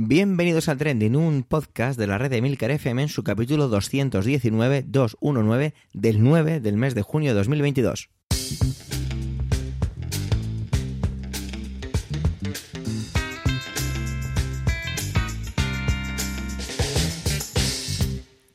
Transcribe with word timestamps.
Bienvenidos 0.00 0.68
al 0.68 0.78
Trending, 0.78 1.16
un 1.16 1.42
podcast 1.42 1.98
de 1.98 2.06
la 2.06 2.18
red 2.18 2.30
de 2.30 2.40
Milcar 2.40 2.70
FM 2.70 3.02
en 3.02 3.08
su 3.08 3.24
capítulo 3.24 3.68
219-219 3.68 5.72
del 5.92 6.22
9 6.22 6.60
del 6.60 6.76
mes 6.76 6.94
de 6.94 7.02
junio 7.02 7.32
de 7.32 7.38
2022. 7.38 8.08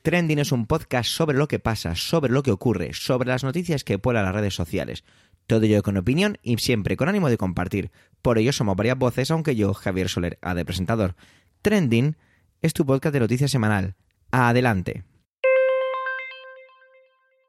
Trending 0.04 0.40
es 0.40 0.52
un 0.52 0.66
podcast 0.66 1.10
sobre 1.10 1.38
lo 1.38 1.48
que 1.48 1.60
pasa, 1.60 1.96
sobre 1.96 2.30
lo 2.30 2.44
que 2.44 2.52
ocurre, 2.52 2.94
sobre 2.94 3.30
las 3.30 3.46
noticias 3.46 3.86
que 3.86 3.98
pueblan 3.98 4.26
las 4.26 4.36
redes 4.36 4.54
sociales. 4.54 5.06
Todo 5.48 5.64
ello 5.64 5.82
con 5.82 5.96
opinión 5.96 6.40
y 6.44 6.58
siempre 6.58 6.98
con 6.98 7.08
ánimo 7.08 7.30
de 7.30 7.38
compartir. 7.38 7.90
Por 8.22 8.38
ello 8.38 8.52
somos 8.52 8.76
varias 8.76 8.98
voces, 8.98 9.32
aunque 9.32 9.56
yo, 9.56 9.74
Javier 9.74 10.10
Soler, 10.10 10.40
a 10.42 10.56
de 10.56 10.66
presentador. 10.66 11.16
Trending 11.62 12.18
es 12.62 12.74
tu 12.74 12.86
podcast 12.86 13.14
de 13.14 13.22
noticias 13.22 13.50
semanal. 13.50 13.96
Adelante. 14.30 15.06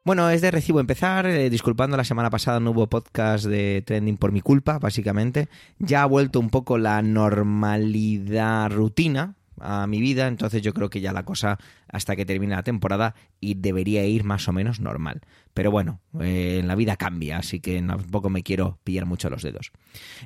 Bueno, 0.05 0.31
es 0.31 0.41
de 0.41 0.53
recibo 0.53 0.79
empezar, 0.79 1.27
eh, 1.27 1.51
disculpando 1.51 1.97
la 1.97 2.05
semana 2.05 2.31
pasada 2.31 2.61
no 2.61 2.71
hubo 2.71 2.89
podcast 2.89 3.47
de 3.47 3.83
trending 3.85 4.17
por 4.17 4.31
mi 4.31 4.43
culpa, 4.43 4.79
básicamente. 4.79 5.49
Ya 5.81 6.03
ha 6.03 6.07
vuelto 6.07 6.39
un 6.39 6.51
poco 6.51 6.79
la 6.79 7.03
normalidad 7.03 8.71
rutina, 8.71 9.35
a 9.61 9.87
mi 9.87 10.01
vida, 10.01 10.27
entonces 10.27 10.63
yo 10.63 10.75
creo 10.75 10.91
que 10.91 11.01
ya 11.01 11.13
la 11.13 11.25
cosa 11.25 11.59
hasta 11.95 12.17
que 12.17 12.27
termine 12.27 12.57
la 12.57 12.65
temporada 12.65 13.15
y 13.41 13.55
debería 13.55 14.05
ir 14.05 14.25
más 14.25 14.49
o 14.49 14.53
menos 14.53 14.81
normal. 14.81 15.21
Pero 15.55 15.71
bueno, 15.71 16.01
eh, 16.21 16.61
la 16.65 16.75
vida 16.75 16.97
cambia, 16.97 17.39
así 17.39 17.61
que 17.61 17.81
tampoco 17.81 18.29
me 18.31 18.43
quiero 18.43 18.81
pillar 18.83 19.07
mucho 19.07 19.31
los 19.31 19.43
dedos. 19.43 19.71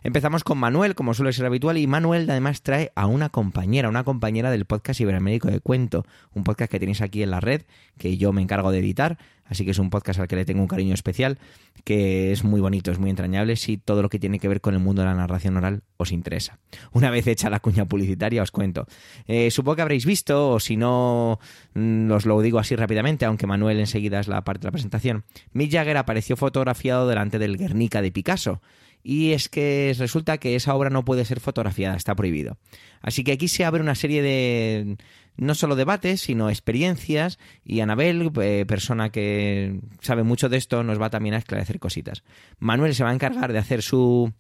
Empezamos 0.03 0.45
con 0.45 0.57
Manuel, 0.57 0.95
como 0.95 1.13
suele 1.13 1.35
ser 1.35 1.45
habitual, 1.45 1.77
y 1.77 1.87
Manuel 1.87 2.29
además 2.31 2.63
trae 2.63 2.91
a 2.95 3.07
una 3.07 3.29
compañera, 3.29 3.91
una 3.91 4.03
compañera 4.03 4.51
del 4.51 4.65
podcast 4.65 4.99
Iberoamérico 5.03 5.49
de 5.49 5.61
Cuento, 5.61 6.07
un 6.33 6.43
podcast 6.43 6.71
que 6.71 6.81
tenéis 6.81 7.03
aquí 7.03 7.23
en 7.23 7.31
la 7.31 7.41
red, 7.41 7.63
que 7.99 8.17
yo 8.17 8.33
me 8.33 8.41
encargo 8.41 8.73
de 8.73 8.79
editar, 8.79 9.19
así 9.45 9.67
que 9.67 9.73
es 9.73 9.79
un 9.79 9.91
podcast 9.91 10.19
al 10.21 10.29
que 10.29 10.37
le 10.37 10.47
tengo 10.47 10.63
un 10.63 10.69
cariño 10.69 10.95
especial, 10.95 11.39
que 11.85 12.33
es 12.33 12.45
muy 12.45 12.63
bonito, 12.63 12.91
es 12.91 12.99
muy 12.99 13.11
entrañable, 13.11 13.57
si 13.57 13.77
todo 13.77 14.01
lo 14.01 14.09
que 14.09 14.19
tiene 14.19 14.39
que 14.39 14.49
ver 14.49 14.63
con 14.63 14.73
el 14.73 14.81
mundo 14.81 15.03
de 15.03 15.09
la 15.09 15.15
narración 15.15 15.59
oral 15.59 15.83
os 15.99 16.13
interesa. 16.13 16.59
Una 16.93 17.11
vez 17.11 17.27
hecha 17.27 17.51
la 17.51 17.61
cuña 17.61 17.85
publicitaria 17.85 18.43
os 18.43 18.51
cuento. 18.51 18.87
Eh, 19.27 19.51
supongo 19.51 19.77
que 19.77 19.83
habréis 19.83 20.07
visto, 20.07 20.53
o 20.53 20.61
si 20.61 20.79
no, 20.79 21.39
os 21.75 22.27
lo 22.27 22.41
digo 22.41 22.59
así 22.59 22.77
rápidamente, 22.77 23.25
aunque 23.25 23.47
Manuel 23.47 23.79
enseguida 23.81 24.21
es 24.21 24.29
la 24.29 24.43
parte 24.45 24.63
de 24.63 24.67
la 24.67 24.73
presentación, 24.73 25.25
Mick 25.53 25.73
Jagger 25.73 25.97
apareció 25.97 26.37
fotografiado 26.37 27.09
delante 27.09 27.39
del 27.39 27.57
Guernica 27.57 28.03
de 28.03 28.13
Picasso. 28.13 28.63
Y 29.03 29.33
es 29.33 29.49
que 29.49 29.95
resulta 29.97 30.39
que 30.39 30.57
esa 30.57 30.75
obra 30.75 30.91
no 30.91 31.05
puede 31.05 31.25
ser 31.25 31.41
fotografiada, 31.41 31.97
está 31.97 32.15
prohibido. 32.17 32.59
Así 33.01 33.23
que 33.23 33.33
aquí 33.33 33.47
se 33.47 33.65
abre 33.65 33.81
una 33.81 33.95
serie 33.95 34.23
de 34.23 34.97
no 35.37 35.55
solo 35.55 35.77
debates, 35.77 36.21
sino 36.21 36.51
experiencias 36.51 37.39
y 37.65 37.81
Anabel, 37.81 38.31
eh, 38.43 38.65
persona 38.67 39.11
que 39.11 39.81
sabe 40.01 40.25
mucho 40.25 40.49
de 40.49 40.57
esto, 40.57 40.83
nos 40.83 41.01
va 41.01 41.11
también 41.11 41.37
a 41.37 41.39
esclarecer 41.39 41.79
cositas. 41.79 42.25
Manuel 42.59 42.95
se 42.95 43.05
va 43.05 43.11
a 43.11 43.15
encargar 43.15 43.53
de 43.53 43.61
hacer 43.61 43.83
su 43.83 44.33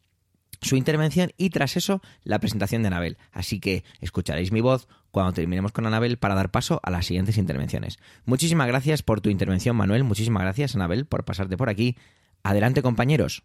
su 0.60 0.76
intervención 0.76 1.30
y 1.36 1.50
tras 1.50 1.76
eso 1.76 2.02
la 2.24 2.40
presentación 2.40 2.82
de 2.82 2.88
Anabel. 2.88 3.18
Así 3.32 3.60
que 3.60 3.84
escucharéis 4.00 4.52
mi 4.52 4.60
voz 4.60 4.88
cuando 5.10 5.32
terminemos 5.32 5.72
con 5.72 5.86
Anabel 5.86 6.18
para 6.18 6.34
dar 6.34 6.50
paso 6.50 6.80
a 6.82 6.90
las 6.90 7.06
siguientes 7.06 7.38
intervenciones. 7.38 7.98
Muchísimas 8.24 8.66
gracias 8.66 9.02
por 9.02 9.20
tu 9.20 9.30
intervención, 9.30 9.76
Manuel. 9.76 10.04
Muchísimas 10.04 10.42
gracias, 10.42 10.74
Anabel, 10.74 11.06
por 11.06 11.24
pasarte 11.24 11.56
por 11.56 11.68
aquí. 11.68 11.96
Adelante, 12.42 12.82
compañeros. 12.82 13.44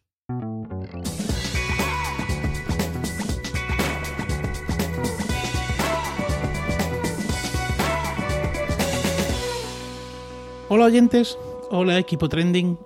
Hola 10.69 10.85
oyentes, 10.85 11.37
hola 11.69 11.99
equipo 11.99 12.29
trending. 12.29 12.79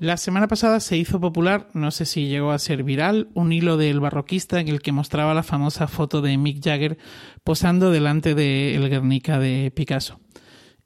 La 0.00 0.16
semana 0.16 0.48
pasada 0.48 0.80
se 0.80 0.96
hizo 0.96 1.20
popular, 1.20 1.68
no 1.74 1.90
sé 1.90 2.06
si 2.06 2.26
llegó 2.26 2.52
a 2.52 2.58
ser 2.58 2.84
viral, 2.84 3.28
un 3.34 3.52
hilo 3.52 3.76
del 3.76 4.00
barroquista 4.00 4.58
en 4.58 4.68
el 4.68 4.80
que 4.80 4.92
mostraba 4.92 5.34
la 5.34 5.42
famosa 5.42 5.88
foto 5.88 6.22
de 6.22 6.38
Mick 6.38 6.64
Jagger 6.64 6.96
posando 7.44 7.90
delante 7.90 8.34
del 8.34 8.88
Guernica 8.88 9.38
de 9.38 9.70
Picasso. 9.76 10.18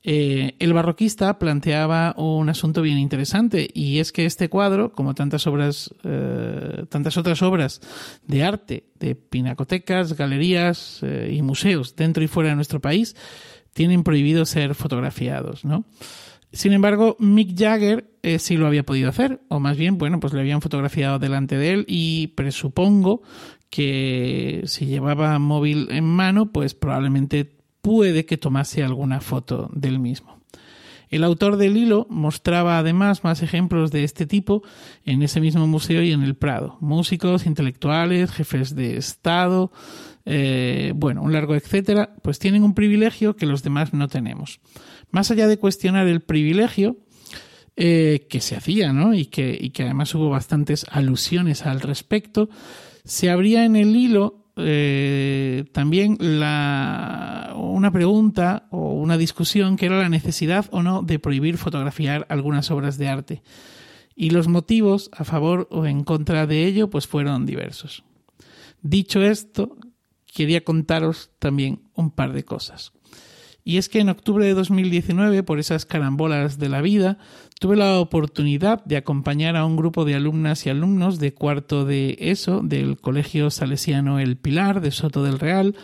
Eh, 0.03 0.57
el 0.59 0.73
barroquista 0.73 1.39
planteaba 1.39 2.17
un 2.19 2.49
asunto 2.49 2.83
bien 2.83 2.99
interesante 2.99 3.71
y 3.73 4.01
es 4.01 4.11
que 4.11 4.27
este 4.27 4.49
cuadro, 4.49 4.91
como 4.91 5.15
tantas 5.15 5.47
obras, 5.47 5.95
eh, 6.03 6.85
tantas 6.89 7.17
otras 7.17 7.41
obras 7.43 7.81
de 8.27 8.43
arte 8.43 8.89
de 8.99 9.15
pinacotecas, 9.15 10.15
galerías 10.15 10.99
eh, 11.05 11.31
y 11.33 11.41
museos 11.41 11.95
dentro 11.95 12.25
y 12.25 12.27
fuera 12.27 12.49
de 12.49 12.57
nuestro 12.57 12.81
país, 12.81 13.15
tienen 13.75 14.03
prohibido 14.03 14.45
ser 14.45 14.75
fotografiados, 14.75 15.65
¿no? 15.65 15.85
Sin 16.54 16.72
embargo, 16.72 17.16
Mick 17.19 17.59
Jagger 17.59 18.09
eh, 18.22 18.38
sí 18.38 18.56
lo 18.56 18.69
había 18.69 18.87
podido 18.87 19.09
hacer, 19.09 19.41
o 19.48 19.59
más 19.59 19.76
bien, 19.76 19.98
bueno, 19.98 20.20
pues 20.20 20.32
le 20.32 20.41
habían 20.41 20.60
fotografiado 20.60 21.19
delante 21.19 21.59
de 21.59 21.72
él 21.72 21.84
y 21.88 22.28
presupongo 22.28 23.22
que 23.70 24.62
si 24.66 24.87
llevaba 24.87 25.37
móvil 25.41 25.88
en 25.91 26.04
mano, 26.04 26.53
pues 26.53 26.75
probablemente 26.75 27.56
puede 27.82 28.25
que 28.25 28.38
tomase 28.38 28.84
alguna 28.84 29.20
foto 29.20 29.69
del 29.75 29.98
mismo. 29.98 30.38
El 31.10 31.25
autor 31.25 31.56
del 31.56 31.76
hilo 31.76 32.06
mostraba 32.09 32.78
además 32.78 33.25
más 33.25 33.42
ejemplos 33.42 33.91
de 33.91 34.04
este 34.04 34.25
tipo 34.25 34.62
en 35.04 35.22
ese 35.22 35.41
mismo 35.41 35.66
museo 35.66 36.03
y 36.03 36.12
en 36.12 36.22
el 36.22 36.36
Prado. 36.36 36.76
Músicos, 36.81 37.47
intelectuales, 37.47 38.31
jefes 38.31 38.76
de 38.76 38.97
Estado, 38.97 39.72
eh, 40.27 40.93
bueno, 40.95 41.23
un 41.23 41.33
largo 41.33 41.55
etcétera, 41.55 42.15
pues 42.23 42.39
tienen 42.39 42.62
un 42.62 42.75
privilegio 42.75 43.37
que 43.37 43.47
los 43.47 43.62
demás 43.62 43.93
no 43.93 44.09
tenemos. 44.09 44.61
Más 45.11 45.31
allá 45.31 45.47
de 45.47 45.59
cuestionar 45.59 46.07
el 46.07 46.21
privilegio 46.21 46.99
eh, 47.77 48.27
que 48.31 48.41
se 48.41 48.57
hacía, 48.57 48.93
¿no? 48.93 49.15
Y 49.15 49.27
que, 49.27 49.57
y 49.61 49.71
que 49.71 49.83
además 49.83 50.15
hubo 50.15 50.31
bastantes 50.31 50.87
alusiones 50.91 51.67
al 51.67 51.81
respecto, 51.81 52.49
se 53.05 53.31
abría 53.31 53.65
en 53.65 53.77
el 53.77 53.95
hilo 53.97 54.45
eh, 54.57 55.65
también 55.73 56.17
la, 56.21 57.53
una 57.57 57.91
pregunta 57.91 58.69
o 58.71 58.93
una 58.93 59.19
discusión 59.19 59.77
que 59.77 59.87
era 59.87 59.99
la 59.99 60.09
necesidad 60.09 60.67
o 60.71 60.83
no 60.83 61.03
de 61.03 61.19
prohibir 61.19 61.59
fotografiar 61.59 62.27
algunas 62.29 62.71
obras 62.71 62.97
de 62.97 63.09
arte. 63.09 63.43
Y 64.15 64.31
los 64.31 64.47
motivos 64.47 65.11
a 65.13 65.25
favor 65.25 65.67
o 65.73 65.87
en 65.87 66.05
contra 66.05 66.47
de 66.47 66.67
ello 66.67 66.89
pues 66.89 67.09
fueron 67.09 67.47
diversos. 67.47 68.05
Dicho 68.81 69.23
esto, 69.23 69.77
quería 70.34 70.65
contaros 70.65 71.31
también 71.39 71.83
un 71.95 72.11
par 72.11 72.33
de 72.33 72.45
cosas. 72.45 72.93
Y 73.67 73.78
es 73.78 73.89
que 73.89 74.00
en 74.00 74.11
octubre 74.11 74.45
de 74.45 74.53
2019, 74.53 75.43
por 75.43 75.59
esas 75.59 75.87
carambolas 75.87 76.59
de 76.59 76.69
la 76.69 76.83
vida, 76.83 77.17
tuve 77.59 77.77
la 77.77 77.99
oportunidad 77.99 78.84
de 78.84 78.99
acompañar 78.99 79.56
a 79.56 79.65
un 79.65 79.77
grupo 79.77 80.05
de 80.05 80.15
alumnas 80.15 80.67
y 80.67 80.71
alumnos 80.71 81.19
de 81.19 81.33
cuarto 81.33 81.87
de 81.87 82.19
ESO 82.21 82.61
del 82.62 82.99
Colegio 83.00 83.49
Salesiano 83.49 84.19
El 84.19 84.37
Pilar 84.37 84.83
de 84.83 84.91
Soto 84.91 85.22
del 85.22 85.39
Real 85.39 85.75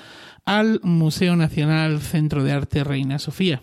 al 0.45 0.81
Museo 0.83 1.37
Nacional 1.37 2.01
Centro 2.01 2.45
de 2.45 2.53
Arte 2.53 2.85
Reina 2.85 3.19
Sofía. 3.19 3.63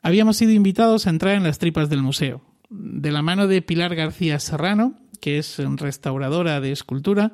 Habíamos 0.00 0.36
sido 0.36 0.52
invitados 0.52 1.06
a 1.06 1.10
entrar 1.10 1.34
en 1.34 1.42
las 1.42 1.58
tripas 1.58 1.90
del 1.90 2.02
museo. 2.02 2.42
De 2.68 3.10
la 3.10 3.22
mano 3.22 3.48
de 3.48 3.62
Pilar 3.62 3.96
García 3.96 4.38
Serrano, 4.38 4.94
que 5.20 5.38
es 5.38 5.58
restauradora 5.58 6.60
de 6.60 6.70
escultura, 6.70 7.32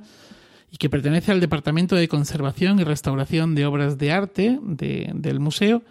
y 0.76 0.78
que 0.78 0.91
pertenece 0.91 1.32
al 1.32 1.41
Departamento 1.41 1.97
de 1.97 2.06
Conservación 2.06 2.78
y 2.78 2.84
Restauración 2.84 3.54
de 3.54 3.64
Obras 3.64 3.97
de 3.97 4.12
Arte 4.12 4.59
del 4.60 5.41
museo, 5.41 5.82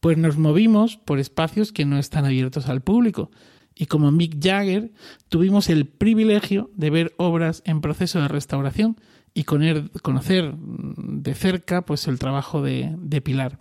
pues 0.00 0.18
nos 0.18 0.38
movimos 0.38 0.96
por 0.96 1.20
espacios 1.20 1.70
que 1.70 1.84
no 1.84 2.00
están 2.00 2.24
abiertos 2.24 2.68
al 2.68 2.80
público. 2.80 3.30
Y 3.76 3.86
como 3.86 4.10
Mick 4.10 4.44
Jagger, 4.44 4.90
tuvimos 5.28 5.68
el 5.68 5.86
privilegio 5.86 6.68
de 6.74 6.90
ver 6.90 7.14
obras 7.16 7.62
en 7.64 7.80
proceso 7.80 8.20
de 8.20 8.26
restauración 8.26 8.96
y 9.34 9.44
conocer 9.44 10.56
de 10.56 11.34
cerca 11.34 11.82
pues, 11.82 12.08
el 12.08 12.18
trabajo 12.18 12.60
de, 12.60 12.92
de 12.98 13.20
Pilar. 13.20 13.60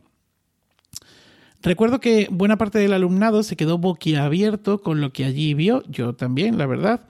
Recuerdo 1.61 1.99
que 1.99 2.29
buena 2.31 2.57
parte 2.57 2.79
del 2.79 2.93
alumnado 2.93 3.43
se 3.43 3.55
quedó 3.55 3.77
boquiabierto 3.77 4.81
con 4.81 5.01
lo 5.01 5.13
que 5.13 5.25
allí 5.25 5.53
vio, 5.53 5.83
yo 5.87 6.15
también, 6.15 6.57
la 6.57 6.65
verdad. 6.65 7.05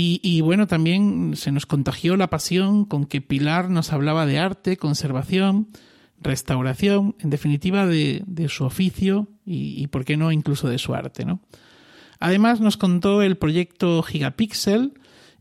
Y, 0.00 0.20
y, 0.22 0.42
bueno, 0.42 0.68
también 0.68 1.32
se 1.34 1.50
nos 1.50 1.66
contagió 1.66 2.16
la 2.16 2.30
pasión 2.30 2.84
con 2.84 3.04
que 3.04 3.20
Pilar 3.20 3.68
nos 3.68 3.92
hablaba 3.92 4.26
de 4.26 4.38
arte, 4.38 4.76
conservación, 4.76 5.70
restauración, 6.20 7.16
en 7.18 7.30
definitiva 7.30 7.84
de, 7.84 8.22
su 8.48 8.64
oficio 8.64 9.26
y, 9.44 9.84
por 9.88 10.04
qué 10.04 10.16
no, 10.16 10.30
incluso 10.30 10.68
de 10.68 10.78
su 10.78 10.94
arte. 10.94 11.24
¿no? 11.24 11.40
Además 12.20 12.60
nos 12.60 12.76
contó 12.76 13.22
el 13.22 13.38
proyecto 13.38 14.04
Gigapixel 14.04 14.94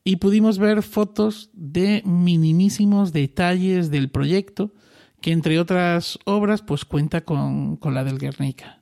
y 0.03 0.15
pudimos 0.15 0.57
ver 0.57 0.81
fotos 0.81 1.51
de 1.53 2.01
minimísimos 2.03 3.13
detalles 3.13 3.91
del 3.91 4.09
proyecto, 4.09 4.73
que 5.21 5.33
entre 5.33 5.59
otras 5.59 6.17
obras 6.25 6.63
pues 6.63 6.83
cuenta 6.83 7.21
con, 7.21 7.77
con 7.77 7.93
la 7.93 8.03
del 8.03 8.17
Guernica. 8.17 8.76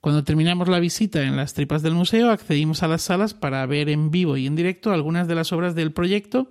Cuando 0.00 0.24
terminamos 0.24 0.68
la 0.68 0.80
visita 0.80 1.22
en 1.22 1.36
las 1.36 1.52
tripas 1.52 1.82
del 1.82 1.94
museo, 1.94 2.30
accedimos 2.30 2.82
a 2.82 2.88
las 2.88 3.02
salas 3.02 3.34
para 3.34 3.66
ver 3.66 3.90
en 3.90 4.10
vivo 4.10 4.38
y 4.38 4.46
en 4.46 4.56
directo 4.56 4.92
algunas 4.92 5.28
de 5.28 5.34
las 5.34 5.52
obras 5.52 5.74
del 5.74 5.92
proyecto, 5.92 6.50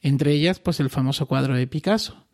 entre 0.00 0.32
ellas 0.32 0.58
pues 0.58 0.80
el 0.80 0.90
famoso 0.90 1.26
cuadro 1.26 1.54
de 1.54 1.68
Picasso. 1.68 2.26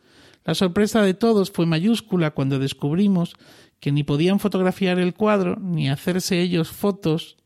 La 0.45 0.55
sorpresa 0.55 1.03
de 1.03 1.13
todos 1.13 1.51
fue 1.51 1.67
mayúscula 1.67 2.31
cuando 2.31 2.59
descubrimos 2.59 3.37
que 3.81 3.93
ni 3.93 4.03
podían 4.03 4.41
fotografiar 4.41 4.99
el 4.99 5.13
cuadro, 5.13 5.57
ni 5.61 5.91
hacerse 5.91 6.41
ellos 6.41 6.71
fotos, 6.71 7.37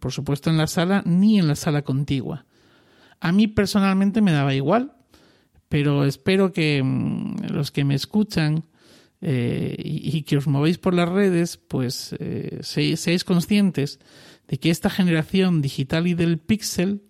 por 0.00 0.10
supuesto 0.10 0.50
en 0.50 0.58
la 0.58 0.66
sala, 0.66 1.02
ni 1.06 1.38
en 1.38 1.46
la 1.46 1.54
sala 1.54 1.82
contigua. 1.82 2.46
A 3.20 3.30
mí 3.30 3.46
personalmente 3.46 4.20
me 4.20 4.32
daba 4.32 4.52
igual, 4.52 4.96
pero 5.68 6.04
espero 6.04 6.52
que 6.52 6.82
mm, 6.82 7.52
los 7.52 7.70
que 7.70 7.84
me 7.84 7.94
escuchan 7.94 8.64
eh, 9.24 9.76
y, 9.78 10.22
que 10.22 10.36
os 10.36 10.48
movéis 10.48 10.78
por 10.78 10.94
las 10.94 11.08
redes, 11.08 11.56
pues 11.56 12.12
eh, 12.18 12.58
seáis 12.62 13.22
conscientes 13.22 14.00
de 14.48 14.58
que 14.58 14.70
esta 14.70 14.90
generación 14.90 15.62
digital 15.62 16.08
y 16.08 16.14
del 16.14 16.38
pixel, 16.38 17.02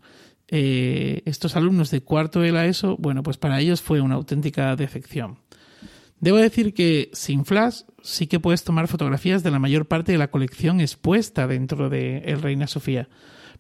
eh, 0.49 1.23
estos 1.25 1.57
alumnos 1.57 1.91
de 1.91 2.03
cuarto 2.03 2.41
de 2.41 2.53
la 2.53 2.67
ESO, 2.67 2.99
bueno, 2.99 3.23
pues 3.23 3.39
para 3.39 3.59
ellos 3.61 3.81
fue 3.81 4.03
una 4.03 4.17
auténtica 4.17 4.77
defección. 4.77 5.39
Debo 6.21 6.37
decir 6.37 6.75
que 6.75 7.11
sin 7.15 7.47
flash 7.47 7.81
sí 8.03 8.27
que 8.27 8.39
puedes 8.39 8.63
tomar 8.63 8.89
fotografías 8.89 9.43
de 9.43 9.51
la 9.51 9.59
mayor 9.59 9.87
parte 9.87 10.13
de 10.13 10.19
la 10.19 10.31
colección 10.31 10.83
expuesta 10.83 11.47
dentro 11.47 11.89
de 11.89 12.19
El 12.19 12.43
Reina 12.43 12.67
Sofía, 12.67 13.09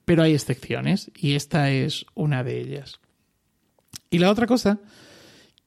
pero 0.04 0.22
hay 0.22 0.34
excepciones 0.34 1.10
y 1.16 1.36
esta 1.36 1.70
es 1.70 2.04
una 2.14 2.44
de 2.44 2.60
ellas. 2.60 3.00
Y 4.10 4.18
la 4.18 4.30
otra 4.30 4.46
cosa 4.46 4.78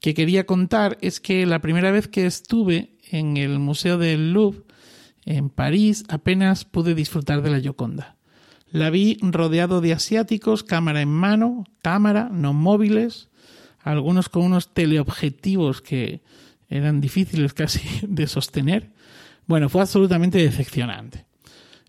que 0.06 0.14
quería 0.14 0.46
contar 0.46 1.00
es 1.02 1.20
que 1.20 1.48
la 1.48 1.62
primera 1.62 1.90
vez 1.90 2.08
que 2.08 2.28
estuve 2.28 2.92
en 3.10 3.38
el 3.38 3.58
Museo 3.58 3.98
del 3.98 4.34
Louvre, 4.34 4.62
en 5.26 5.50
París, 5.50 6.04
apenas 6.10 6.64
pude 6.64 6.94
disfrutar 6.94 7.42
de 7.42 7.50
la 7.50 7.60
Gioconda. 7.60 8.16
La 8.70 8.92
vi 8.92 9.18
rodeado 9.24 9.82
de 9.82 9.94
asiáticos, 9.94 10.64
cámara 10.64 11.02
en 11.02 11.10
mano, 11.10 11.64
cámara, 11.82 12.30
no 12.32 12.54
móviles, 12.54 13.30
algunos 13.80 14.30
con 14.30 14.44
unos 14.44 14.76
teleobjetivos 14.76 15.82
que 15.82 16.22
eran 16.70 17.02
difíciles 17.02 17.54
casi 17.56 17.82
de 18.04 18.28
sostener. 18.28 18.92
Bueno, 19.48 19.70
fue 19.70 19.82
absolutamente 19.82 20.38
decepcionante. 20.38 21.25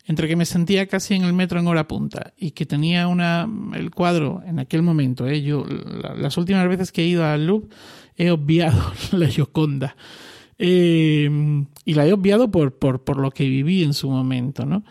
Entre 0.09 0.29
que 0.29 0.37
me 0.37 0.45
sentía 0.45 0.87
casi 0.87 1.15
en 1.15 1.25
el 1.25 1.33
metro 1.33 1.59
en 1.59 1.67
hora 1.67 1.89
punta 1.89 2.33
y 2.37 2.53
que 2.53 2.65
tenía 2.65 3.09
una, 3.09 3.49
el 3.75 3.91
cuadro 3.91 4.41
en 4.47 4.61
aquel 4.61 4.83
momento, 4.83 5.27
¿eh? 5.27 5.43
yo 5.43 5.65
las 5.67 6.37
últimas 6.37 6.69
veces 6.69 6.93
que 6.93 7.03
he 7.03 7.07
ido 7.07 7.25
al 7.25 7.47
Louvre 7.47 7.69
he 8.17 8.31
obviado 8.31 8.93
la 9.13 9.27
Gioconda. 9.27 9.97
Eh, 10.59 11.29
y 11.85 11.95
la 11.95 12.07
he 12.07 12.13
obviado 12.13 12.51
por, 12.51 12.79
por, 12.79 13.05
por, 13.05 13.19
lo 13.19 13.31
que 13.31 13.45
viví 13.45 13.83
en 13.83 13.93
su 13.93 14.09
momento, 14.09 14.65
¿no? 14.65 14.85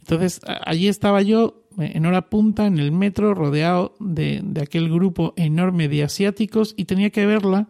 Entonces, 0.00 0.40
allí 0.66 0.88
estaba 0.88 1.22
yo 1.22 1.62
en 1.78 2.04
hora 2.04 2.28
punta 2.28 2.66
en 2.66 2.78
el 2.78 2.92
metro, 2.92 3.32
rodeado 3.34 3.94
de, 4.00 4.40
de 4.42 4.62
aquel 4.62 4.90
grupo 4.90 5.34
enorme 5.36 5.88
de 5.88 6.02
asiáticos 6.02 6.74
y 6.76 6.84
tenía 6.84 7.10
que 7.10 7.26
verla 7.26 7.68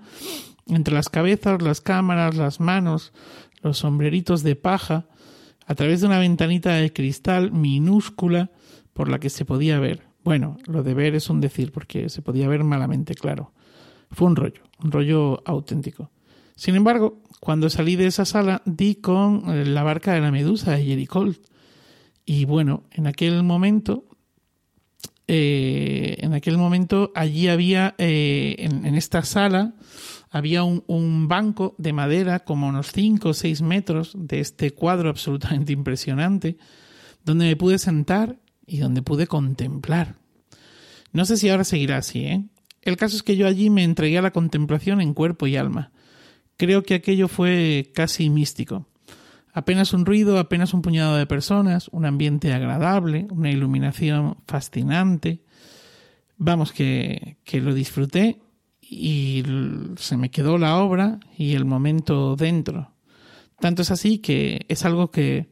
entre 0.67 0.95
las 0.95 1.09
cabezas, 1.09 1.63
las 1.63 1.81
cámaras, 1.81 2.35
las 2.35 2.61
manos, 2.61 3.13
los 3.63 3.79
sombreritos 3.79 4.43
de 4.43 4.57
paja, 4.57 5.07
a 5.67 5.75
través 5.75 6.01
de 6.01 6.07
una 6.07 6.19
ventanita 6.19 6.75
de 6.75 6.93
cristal 6.93 7.53
minúscula 7.53 8.51
por 8.93 9.09
la 9.09 9.19
que 9.19 9.31
se 9.31 9.45
podía 9.45 9.79
ver. 9.79 10.03
Bueno, 10.23 10.57
lo 10.67 10.83
de 10.83 10.95
ver 10.95 11.15
es 11.15 11.29
un 11.29 11.41
decir, 11.41 11.73
porque 11.73 12.09
se 12.09 12.23
podía 12.23 12.49
ver 12.49 12.65
malamente, 12.65 13.15
claro. 13.15 13.53
Fue 14.11 14.27
un 14.27 14.37
rollo, 14.37 14.63
un 14.83 14.91
rollo 14.91 15.43
auténtico. 15.45 16.11
Sin 16.57 16.77
embargo, 16.77 17.23
cuando 17.41 17.69
salí 17.69 17.97
de 17.97 18.07
esa 18.07 18.25
sala, 18.25 18.63
di 18.65 18.97
con 18.97 19.51
eh, 19.51 19.67
la 19.67 19.83
barca 19.83 20.15
de 20.15 20.21
la 20.21 20.31
medusa 20.31 20.73
de 20.73 20.85
Jerry 20.85 21.09
Y 22.25 22.45
bueno, 22.45 22.85
en 22.93 23.07
aquel 23.07 23.43
momento, 23.43 24.07
eh, 25.27 26.17
en 26.21 26.33
aquel 26.33 26.59
momento, 26.59 27.13
allí 27.15 27.49
había, 27.49 27.95
eh, 27.99 28.57
en, 28.59 28.95
esta 28.95 29.23
sala, 29.25 29.75
había 30.35 30.65
un, 30.65 31.29
banco 31.29 31.77
de 31.79 31.93
madera 31.93 32.41
como 32.41 32.67
unos 32.67 32.91
5 32.91 33.29
o 33.29 33.35
6 33.35 33.63
metros 33.63 34.17
de 34.19 34.41
este 34.41 34.73
cuadro 34.73 35.09
absolutamente 35.09 35.73
impresionante, 35.81 36.59
donde 37.25 37.47
me 37.47 37.55
pude 37.55 37.79
sentar 37.79 38.37
y 38.67 38.79
donde 38.79 39.01
pude 39.01 39.29
contemplar. 39.29 40.17
No 41.13 41.25
sé 41.25 41.37
si 41.37 41.49
ahora 41.49 41.63
seguirá 41.63 41.99
así, 41.99 42.25
¿eh? 42.25 42.45
El 42.83 42.97
caso 42.97 43.15
es 43.15 43.23
que 43.23 43.37
yo 43.37 43.47
allí 43.47 43.71
me 43.71 43.85
entregué 43.85 44.19
a 44.19 44.23
la 44.23 44.33
contemplación 44.33 45.01
en 45.01 45.15
cuerpo 45.15 45.47
y 45.47 45.55
alma. 45.57 45.93
Creo 46.57 46.83
que 46.83 46.95
aquello 46.95 47.29
fue 47.29 47.93
casi 47.95 48.29
místico. 48.29 48.89
Apenas 49.53 49.93
un 49.93 50.05
ruido, 50.05 50.41
apenas 50.41 50.75
un 50.75 50.83
puñado 50.83 51.15
de 51.15 51.27
personas, 51.27 51.87
un 51.93 52.07
ambiente 52.07 52.53
agradable, 52.53 53.29
una 53.31 53.53
iluminación 53.53 54.39
fascinante. 54.49 55.45
Vamos, 56.39 56.73
que, 56.73 57.37
que 57.45 57.61
lo 57.61 57.73
disfruté 57.73 58.41
y 58.89 59.43
se 59.97 60.17
me 60.17 60.31
quedó 60.31 60.59
la 60.59 60.79
obra 60.79 61.21
y 61.37 61.55
el 61.55 61.65
momento 61.65 62.37
dentro. 62.37 62.93
Tanto 63.61 63.83
es 63.83 63.91
así 63.91 64.19
que 64.19 64.67
es 64.69 64.85
algo 64.85 65.11
que 65.11 65.49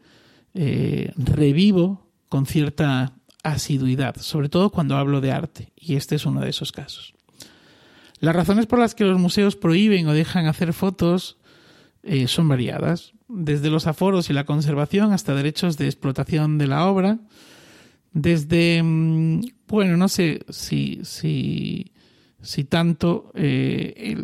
eh, 0.54 1.12
revivo 1.16 2.10
con 2.28 2.46
cierta 2.46 3.14
asiduidad, 3.42 4.16
sobre 4.16 4.48
todo 4.48 4.70
cuando 4.70 4.96
hablo 4.96 5.20
de 5.20 5.32
arte, 5.32 5.72
y 5.76 5.96
este 5.96 6.14
es 6.16 6.26
uno 6.26 6.40
de 6.40 6.50
esos 6.50 6.72
casos. 6.72 7.14
Las 8.20 8.36
razones 8.36 8.66
por 8.66 8.78
las 8.78 8.94
que 8.94 9.04
los 9.04 9.18
museos 9.18 9.56
prohíben 9.56 10.06
o 10.06 10.12
dejan 10.12 10.46
hacer 10.46 10.72
fotos 10.72 11.38
eh, 12.02 12.28
son 12.28 12.48
variadas, 12.48 13.14
desde 13.28 13.70
los 13.70 13.86
aforos 13.86 14.30
y 14.30 14.32
la 14.32 14.44
conservación 14.44 15.12
hasta 15.12 15.34
derechos 15.34 15.76
de 15.76 15.86
explotación 15.86 16.58
de 16.58 16.66
la 16.66 16.86
obra, 16.86 17.18
desde, 18.12 18.82
mm, 18.82 19.40
bueno, 19.68 19.96
no 19.96 20.08
sé 20.08 20.44
si, 20.50 21.00
si, 21.02 21.91
si 22.42 22.64
tanto 22.64 23.30
eh, 23.34 24.16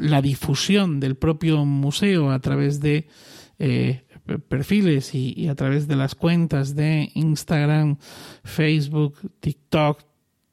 la 0.00 0.22
difusión 0.22 1.00
del 1.00 1.16
propio 1.16 1.64
museo 1.64 2.30
a 2.30 2.38
través 2.38 2.80
de 2.80 3.08
eh, 3.58 4.04
perfiles 4.48 5.14
y, 5.14 5.32
y, 5.36 5.48
a 5.48 5.54
través 5.54 5.88
de 5.88 5.96
las 5.96 6.14
cuentas 6.14 6.74
de 6.74 7.10
Instagram, 7.14 7.96
Facebook, 8.44 9.16
TikTok, 9.40 10.02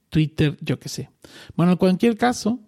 Twitter, 0.09 0.57
yo 0.61 0.79
qué 0.79 0.89
sé. 0.89 1.09
Bueno, 1.55 1.73
en 1.73 1.77
cualquier 1.77 2.17
caso, 2.17 2.59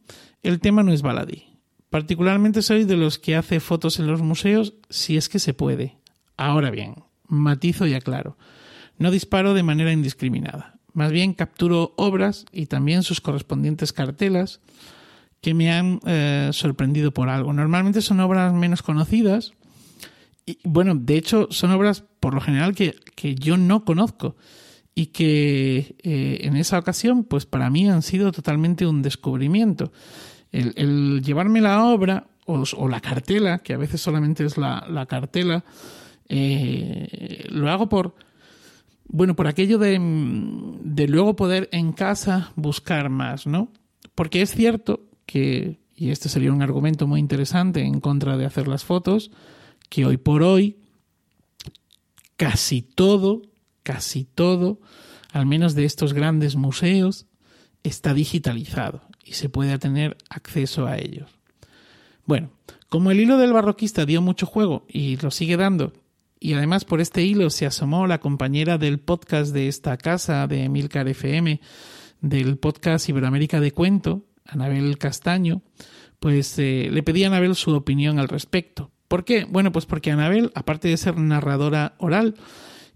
el 0.43 0.59
tema 0.59 0.83
no 0.83 0.91
es 0.91 1.01
baladí. 1.01 1.45
Particularmente 1.89 2.61
soy 2.61 2.83
de 2.83 2.97
los 2.97 3.19
que 3.19 3.35
hace 3.35 3.59
fotos 3.59 3.99
en 3.99 4.07
los 4.07 4.21
museos 4.21 4.73
si 4.89 5.15
es 5.15 5.29
que 5.29 5.39
se 5.39 5.53
puede. 5.53 5.97
Ahora 6.37 6.69
bien, 6.71 6.95
matizo 7.27 7.87
y 7.87 7.93
aclaro. 7.93 8.37
No 8.97 9.11
disparo 9.11 9.53
de 9.53 9.63
manera 9.63 9.91
indiscriminada. 9.91 10.74
Más 10.95 11.11
bien 11.11 11.33
capturo 11.33 11.93
obras 11.97 12.45
y 12.51 12.65
también 12.65 13.03
sus 13.03 13.21
correspondientes 13.21 13.93
cartelas 13.93 14.61
que 15.41 15.53
me 15.53 15.71
han 15.71 15.99
eh, 16.07 16.49
sorprendido 16.53 17.13
por 17.13 17.29
algo. 17.29 17.53
Normalmente 17.53 18.01
son 18.01 18.19
obras 18.19 18.51
menos 18.53 18.81
conocidas. 18.81 19.53
Y 20.45 20.57
bueno, 20.63 20.95
de 20.95 21.17
hecho 21.17 21.47
son 21.51 21.71
obras 21.71 22.03
por 22.19 22.33
lo 22.33 22.41
general 22.41 22.73
que, 22.73 22.95
que 23.15 23.35
yo 23.35 23.57
no 23.57 23.85
conozco 23.85 24.35
y 24.95 25.07
que 25.07 25.97
eh, 26.03 26.39
en 26.43 26.55
esa 26.55 26.79
ocasión, 26.79 27.25
pues 27.25 27.45
para 27.45 27.69
mí 27.69 27.89
han 27.89 28.01
sido 28.01 28.31
totalmente 28.31 28.87
un 28.87 29.01
descubrimiento. 29.01 29.91
El, 30.53 31.21
llevarme 31.21 31.59
la 31.59 31.83
obra 31.83 32.27
o, 32.45 32.87
la 32.87 33.01
cartela, 33.01 33.59
que 33.59 33.73
a 33.73 33.77
veces 33.77 33.99
solamente 33.99 34.45
es 34.45 34.57
la, 34.57 35.05
cartela, 35.09 35.65
eh, 36.29 37.45
lo 37.49 37.69
hago 37.69 37.89
por, 37.89 38.15
bueno, 39.07 39.35
por 39.35 39.47
aquello 39.47 39.77
de, 39.77 39.99
de 40.83 41.07
luego 41.07 41.35
poder 41.35 41.69
en 41.71 41.93
casa 41.93 42.51
buscar 42.55 43.09
más, 43.09 43.47
¿no? 43.47 43.71
Porque 44.13 44.41
es 44.41 44.51
cierto 44.51 45.01
que, 45.25 45.79
y 45.95 46.11
este 46.11 46.29
sería 46.29 46.51
un 46.51 46.61
argumento 46.61 47.07
muy 47.07 47.19
interesante 47.19 47.81
en 47.81 47.99
contra 47.99 48.37
de 48.37 48.45
hacer 48.45 48.67
las 48.67 48.83
fotos, 48.83 49.31
que 49.89 50.05
hoy 50.05 50.17
por 50.17 50.43
hoy 50.43 50.77
casi 52.37 52.81
todo 52.81 53.41
casi 53.85 54.25
todo, 54.25 54.81
al 55.31 55.45
menos 55.45 55.75
de 55.75 55.85
estos 55.85 56.13
grandes 56.13 56.55
museos, 56.55 57.27
está 57.83 58.13
digitalizado 58.15 59.01
y 59.23 59.33
se 59.33 59.47
puede 59.47 59.77
tener 59.77 60.17
acceso 60.27 60.87
a 60.87 60.97
ellos. 60.97 61.29
Bueno, 62.25 62.49
como 62.89 63.11
el 63.11 63.19
hilo 63.19 63.37
del 63.37 63.53
barroquista 63.53 64.05
dio 64.05 64.21
mucho 64.21 64.47
juego 64.47 64.85
y 64.89 65.17
lo 65.17 65.29
sigue 65.29 65.55
dando, 65.55 65.93
y 66.39 66.53
además 66.53 66.85
por 66.85 67.01
este 67.01 67.23
hilo 67.23 67.49
se 67.49 67.65
asomó 67.65 68.07
la 68.07 68.19
compañera 68.19 68.77
del 68.77 68.99
podcast 68.99 69.53
de 69.53 69.67
esta 69.67 69.97
casa, 69.97 70.47
de 70.47 70.63
Emilcar 70.63 71.07
FM, 71.07 71.61
del 72.21 72.57
podcast 72.57 73.07
Iberoamérica 73.09 73.59
de 73.59 73.71
Cuento, 73.71 74.25
Anabel 74.45 74.97
Castaño, 74.97 75.61
pues 76.19 76.57
eh, 76.59 76.89
le 76.91 77.03
pedí 77.03 77.23
a 77.23 77.27
Anabel 77.27 77.55
su 77.55 77.73
opinión 77.73 78.19
al 78.19 78.27
respecto. 78.27 78.91
¿Por 79.07 79.23
qué? 79.23 79.45
Bueno, 79.45 79.71
pues 79.71 79.85
porque 79.85 80.11
Anabel, 80.11 80.51
aparte 80.55 80.87
de 80.87 80.97
ser 80.97 81.17
narradora 81.17 81.95
oral, 81.99 82.35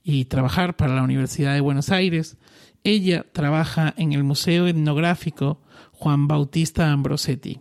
y 0.04 0.26
trabajar 0.26 0.76
para 0.76 0.96
la 0.96 1.04
Universidad 1.04 1.54
de 1.54 1.62
Buenos 1.62 1.92
Aires, 1.92 2.38
ella 2.84 3.26
trabaja 3.32 3.94
en 3.98 4.14
el 4.14 4.24
Museo 4.24 4.68
Etnográfico 4.68 5.62
Juan 5.92 6.28
Bautista 6.28 6.92
Ambrosetti. 6.92 7.60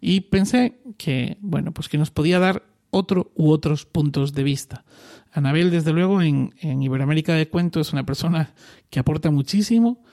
Y 0.00 0.22
pensé 0.22 0.80
que, 0.98 1.38
bueno, 1.40 1.72
pues 1.72 1.88
que 1.88 1.98
nos 1.98 2.10
podía 2.10 2.38
dar 2.38 2.64
otro 2.92 3.32
u 3.34 3.50
otros 3.50 3.86
puntos 3.86 4.32
de 4.34 4.44
vista. 4.44 4.84
Anabel, 5.32 5.70
desde 5.70 5.92
luego, 5.92 6.22
en, 6.22 6.52
Iberoamérica 6.62 7.34
de 7.34 7.48
Cuento 7.48 7.80
es 7.80 7.92
una 7.92 8.04
persona 8.04 8.54
que 8.90 9.00
aporta 9.00 9.30
muchísimo 9.30 10.04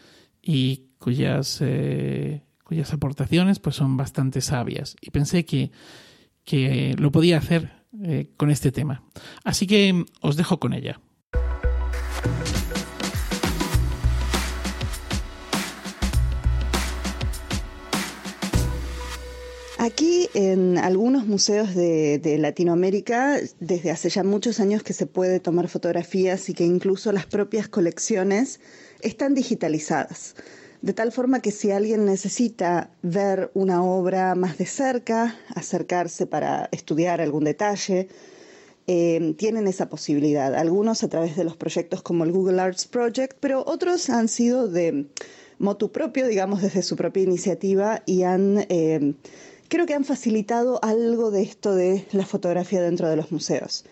y 0.42 0.88
cuyas, 0.98 1.60
eh, 1.62 2.42
cuyas 2.64 2.92
aportaciones 2.94 3.60
pues, 3.60 3.76
son 3.76 3.98
bastante 3.98 4.40
sabias. 4.40 4.96
Y 5.02 5.12
pensé 5.12 5.46
que, 5.46 5.72
que 6.46 6.96
lo 6.98 7.12
podía 7.12 7.38
hacer 7.38 7.74
eh, 8.02 8.32
con 8.38 8.50
este 8.50 8.72
tema. 8.72 9.04
Así 9.44 9.68
que 9.68 10.06
os 10.22 10.38
dejo 10.38 10.60
con 10.60 10.74
ella. 10.74 11.02
Aquí 19.90 20.30
en 20.36 20.78
algunos 20.78 21.26
museos 21.26 21.74
de, 21.74 22.38
Latinoamérica, 22.38 23.40
desde 23.60 23.90
hace 23.90 24.10
ya 24.10 24.24
muchos 24.24 24.60
años 24.60 24.84
que 24.84 24.94
se 24.94 25.08
puede 25.08 25.40
tomar 25.40 25.68
fotografías 25.68 26.48
y 26.48 26.54
que 26.54 26.64
incluso 26.64 27.12
las 27.12 27.26
propias 27.26 27.68
colecciones 27.68 28.60
están 29.02 29.34
digitalizadas. 29.34 30.36
De 30.84 30.94
tal 30.94 31.12
forma 31.12 31.42
que 31.42 31.50
si 31.50 31.72
alguien 31.72 32.06
necesita 32.06 32.92
ver 33.02 33.50
una 33.56 33.84
obra 33.84 34.36
más 34.36 34.60
de 34.60 34.68
cerca, 34.68 35.36
acercarse 35.56 36.28
para 36.28 36.70
estudiar 36.72 37.20
algún 37.20 37.46
detalle, 37.46 38.10
eh, 38.86 39.34
tienen 39.40 39.68
esa 39.68 39.90
posibilidad. 39.90 40.54
Algunos 40.54 41.04
a 41.04 41.10
través 41.10 41.36
de 41.36 41.44
los 41.44 41.58
proyectos 41.58 42.04
como 42.04 42.26
el 42.26 42.32
Google 42.32 42.62
Arts 42.62 42.86
Project, 42.86 43.38
pero 43.40 43.64
otros 43.66 44.12
han 44.12 44.28
sido 44.28 44.68
de 44.68 45.08
motu 45.58 45.92
propio, 45.92 46.28
digamos, 46.28 46.62
desde 46.62 46.84
su 46.84 46.96
propia 46.96 47.24
iniciativa 47.24 48.04
y 48.06 48.22
han... 48.22 48.68
Eh, 48.70 49.16
creo 49.70 49.86
que 49.86 49.94
han 49.94 50.04
facilitado 50.04 50.80
algo 50.84 51.32
de 51.32 51.44
esto 51.44 51.74
de 51.74 52.06
la 52.12 52.26
fotografía 52.26 52.82
dentro 52.82 53.08
de 53.08 53.16
los 53.16 53.32
museos. 53.32 53.86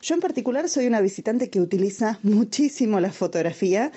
Yo 0.00 0.14
en 0.14 0.20
particular 0.20 0.68
soy 0.68 0.86
una 0.86 1.00
visitante 1.00 1.50
que 1.50 1.60
utiliza 1.60 2.18
muchísimo 2.22 3.00
la 3.00 3.12
fotografía 3.12 3.90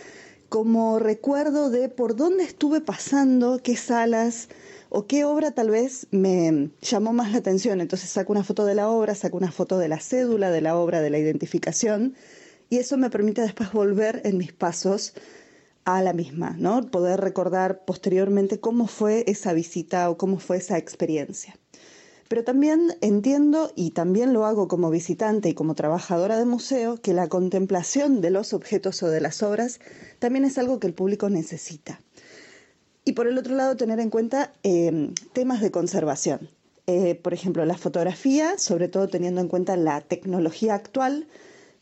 como 0.50 0.98
recuerdo 1.00 1.70
de 1.70 1.90
por 1.90 2.16
dónde 2.16 2.44
estuve 2.44 2.82
pasando, 2.82 3.60
qué 3.62 3.76
salas 3.76 4.48
o 4.90 5.06
qué 5.06 5.26
obra 5.26 5.52
tal 5.52 5.70
vez 5.70 6.08
me 6.12 6.70
llamó 6.82 7.14
más 7.14 7.32
la 7.32 7.40
atención. 7.40 7.82
Entonces 7.82 8.10
saco 8.10 8.32
una 8.32 8.44
foto 8.44 8.66
de 8.66 8.76
la 8.76 8.90
obra, 8.90 9.14
saco 9.14 9.38
una 9.38 9.52
foto 9.52 9.78
de 9.78 9.90
la 9.90 10.00
cédula 10.00 10.50
de 10.50 10.62
la 10.62 10.78
obra, 10.78 11.02
de 11.02 11.10
la 11.10 11.20
identificación, 11.20 12.16
y 12.70 12.78
eso 12.78 12.98
me 12.98 13.10
permite 13.10 13.42
después 13.42 13.72
volver 13.72 14.22
en 14.26 14.38
mis 14.38 14.54
pasos 14.54 15.14
a 15.88 16.02
la 16.02 16.12
misma, 16.12 16.54
¿no? 16.60 16.82
Poder 16.92 17.22
recordar 17.22 17.86
posteriormente 17.86 18.60
cómo 18.60 18.88
fue 18.88 19.24
esa 19.26 19.54
visita 19.54 20.10
o 20.10 20.18
cómo 20.18 20.38
fue 20.38 20.58
esa 20.58 20.78
experiencia. 20.78 21.58
Pero 22.28 22.44
también 22.44 22.98
entiendo, 23.00 23.72
y 23.74 23.92
también 23.92 24.34
lo 24.34 24.46
hago 24.46 24.68
como 24.68 24.90
visitante 24.90 25.48
y 25.48 25.54
como 25.54 25.76
trabajadora 25.76 26.38
de 26.38 26.44
museo, 26.44 26.98
que 26.98 27.14
la 27.14 27.30
contemplación 27.30 28.20
de 28.20 28.32
los 28.32 28.52
objetos 28.52 29.02
o 29.02 29.08
de 29.08 29.22
las 29.22 29.42
obras 29.42 29.80
también 30.20 30.44
es 30.44 30.58
algo 30.58 30.82
que 30.82 30.88
el 30.88 30.94
público 30.94 31.30
necesita. 31.30 32.02
Y 33.06 33.14
por 33.14 33.26
el 33.26 33.38
otro 33.38 33.56
lado, 33.56 33.78
tener 33.78 34.02
en 34.02 34.10
cuenta 34.10 34.52
eh, 34.64 35.14
temas 35.32 35.62
de 35.62 35.72
conservación. 35.72 36.50
Eh, 36.86 37.16
por 37.16 37.34
ejemplo, 37.34 37.64
la 37.64 37.78
fotografía, 37.78 38.58
sobre 38.58 38.90
todo 38.90 39.08
teniendo 39.08 39.40
en 39.40 39.48
cuenta 39.48 39.78
la 39.78 40.02
tecnología 40.02 40.76
actual, 40.76 41.28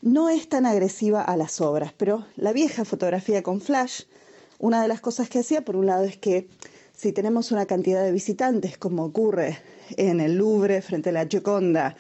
no 0.02 0.30
es 0.30 0.48
tan 0.50 0.66
agresiva 0.66 1.22
a 1.22 1.38
las 1.38 1.62
obras, 1.62 1.94
pero 1.96 2.26
la 2.36 2.54
vieja 2.54 2.86
fotografía 2.86 3.44
con 3.44 3.62
flash, 3.62 4.04
una 4.60 4.82
de 4.82 4.88
las 4.88 5.02
cosas 5.02 5.30
que 5.30 5.40
hacía, 5.40 5.66
por 5.66 5.76
un 5.76 5.88
lado, 5.88 6.04
es 6.04 6.18
que 6.18 6.48
si 6.96 7.12
tenemos 7.12 7.52
una 7.52 7.66
cantidad 7.66 8.04
de 8.04 8.12
visitantes, 8.12 8.78
como 8.78 9.04
ocurre 9.04 9.60
en 9.98 10.22
el 10.22 10.38
Louvre 10.38 10.82
frente 10.82 11.10
a 11.10 11.14
la 11.14 11.28
Gioconda 11.28 11.96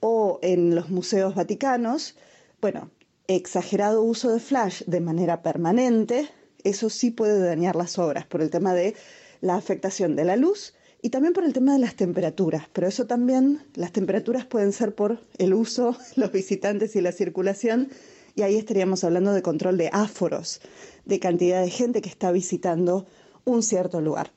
o 0.00 0.38
en 0.42 0.74
los 0.74 0.90
museos 0.90 1.34
vaticanos, 1.34 2.16
bueno, 2.60 2.90
exagerado 3.26 4.02
uso 4.02 4.32
de 4.32 4.40
flash 4.40 4.82
de 4.86 5.00
manera 5.00 5.42
permanente, 5.42 6.28
eso 6.62 6.90
sí 6.90 7.10
puede 7.10 7.38
dañar 7.40 7.76
las 7.76 7.98
obras 7.98 8.26
por 8.26 8.42
el 8.42 8.50
tema 8.50 8.74
de 8.74 8.94
la 9.40 9.56
afectación 9.56 10.16
de 10.16 10.24
la 10.24 10.36
luz 10.36 10.73
y 11.04 11.10
también 11.10 11.34
por 11.34 11.44
el 11.44 11.52
tema 11.52 11.74
de 11.74 11.80
las 11.80 11.96
temperaturas, 11.96 12.66
pero 12.72 12.88
eso 12.88 13.06
también, 13.06 13.62
las 13.74 13.92
temperaturas 13.92 14.46
pueden 14.46 14.72
ser 14.72 14.94
por 14.94 15.20
el 15.36 15.52
uso, 15.52 15.94
los 16.16 16.32
visitantes 16.32 16.96
y 16.96 17.02
la 17.02 17.12
circulación, 17.12 17.90
y 18.34 18.40
ahí 18.40 18.56
estaríamos 18.56 19.04
hablando 19.04 19.34
de 19.34 19.42
control 19.42 19.76
de 19.76 19.90
áforos, 19.92 20.62
de 21.04 21.20
cantidad 21.20 21.60
de 21.60 21.68
gente 21.68 22.00
que 22.00 22.08
está 22.08 22.32
visitando 22.32 23.04
un 23.44 23.62
cierto 23.62 24.00
lugar. 24.00 24.32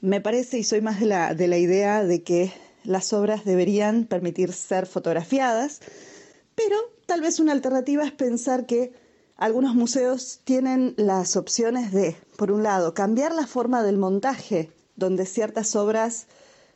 Me 0.00 0.20
parece, 0.20 0.58
y 0.58 0.64
soy 0.64 0.80
más 0.80 0.98
de 0.98 1.06
la, 1.06 1.34
de 1.34 1.46
la 1.46 1.58
idea 1.58 2.02
de 2.02 2.24
que 2.24 2.52
las 2.82 3.12
obras 3.12 3.44
deberían 3.44 4.06
permitir 4.06 4.52
ser 4.54 4.84
fotografiadas, 4.84 5.78
pero 6.56 6.76
tal 7.06 7.20
vez 7.20 7.38
una 7.38 7.52
alternativa 7.52 8.04
es 8.04 8.10
pensar 8.10 8.66
que 8.66 8.90
algunos 9.36 9.76
museos 9.76 10.40
tienen 10.42 10.94
las 10.96 11.36
opciones 11.36 11.92
de, 11.92 12.16
por 12.36 12.50
un 12.50 12.64
lado, 12.64 12.94
cambiar 12.94 13.32
la 13.32 13.46
forma 13.46 13.84
del 13.84 13.96
montaje 13.96 14.72
donde 14.98 15.24
ciertas 15.26 15.76
obras, 15.76 16.26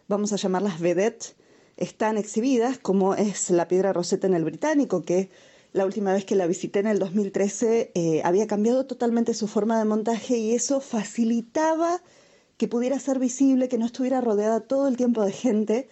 vamos 0.08 0.32
a 0.32 0.36
llamarlas 0.36 0.80
vedette, 0.80 1.34
están 1.76 2.16
exhibidas, 2.16 2.78
como 2.78 3.14
es 3.14 3.50
la 3.50 3.66
piedra 3.66 3.92
roseta 3.92 4.28
en 4.28 4.34
el 4.34 4.44
británico, 4.44 5.02
que 5.02 5.28
la 5.72 5.84
última 5.84 6.12
vez 6.12 6.24
que 6.24 6.36
la 6.36 6.46
visité 6.46 6.78
en 6.78 6.86
el 6.86 6.98
2013 7.00 7.90
eh, 7.94 8.20
había 8.24 8.46
cambiado 8.46 8.86
totalmente 8.86 9.34
su 9.34 9.48
forma 9.48 9.78
de 9.78 9.86
montaje 9.86 10.36
y 10.38 10.54
eso 10.54 10.80
facilitaba 10.80 12.00
que 12.58 12.68
pudiera 12.68 13.00
ser 13.00 13.18
visible, 13.18 13.68
que 13.68 13.78
no 13.78 13.86
estuviera 13.86 14.20
rodeada 14.20 14.60
todo 14.60 14.86
el 14.86 14.96
tiempo 14.96 15.24
de 15.24 15.32
gente, 15.32 15.88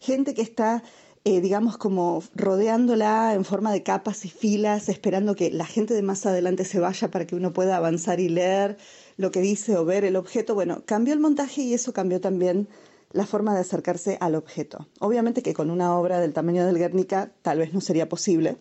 gente 0.00 0.32
que 0.32 0.40
está, 0.40 0.82
eh, 1.24 1.42
digamos, 1.42 1.76
como 1.76 2.22
rodeándola 2.34 3.34
en 3.34 3.44
forma 3.44 3.72
de 3.72 3.82
capas 3.82 4.24
y 4.24 4.30
filas, 4.30 4.88
esperando 4.88 5.34
que 5.34 5.50
la 5.50 5.66
gente 5.66 5.92
de 5.92 6.02
más 6.02 6.24
adelante 6.24 6.64
se 6.64 6.80
vaya 6.80 7.10
para 7.10 7.26
que 7.26 7.36
uno 7.36 7.52
pueda 7.52 7.76
avanzar 7.76 8.20
y 8.20 8.30
leer 8.30 8.78
lo 9.16 9.30
que 9.30 9.40
dice 9.40 9.76
o 9.76 9.84
ver 9.84 10.04
el 10.04 10.16
objeto. 10.16 10.54
Bueno, 10.54 10.82
cambió 10.86 11.14
el 11.14 11.20
montaje 11.20 11.62
y 11.62 11.74
eso 11.74 11.92
cambió 11.92 12.20
también 12.20 12.68
la 13.12 13.26
forma 13.26 13.54
de 13.54 13.60
acercarse 13.60 14.18
al 14.20 14.34
objeto. 14.34 14.88
Obviamente 15.00 15.42
que 15.42 15.54
con 15.54 15.70
una 15.70 15.96
obra 15.96 16.20
del 16.20 16.32
tamaño 16.32 16.66
del 16.66 16.78
Guernica 16.78 17.30
tal 17.42 17.58
vez 17.58 17.72
no 17.72 17.80
sería 17.80 18.08
posible, 18.08 18.56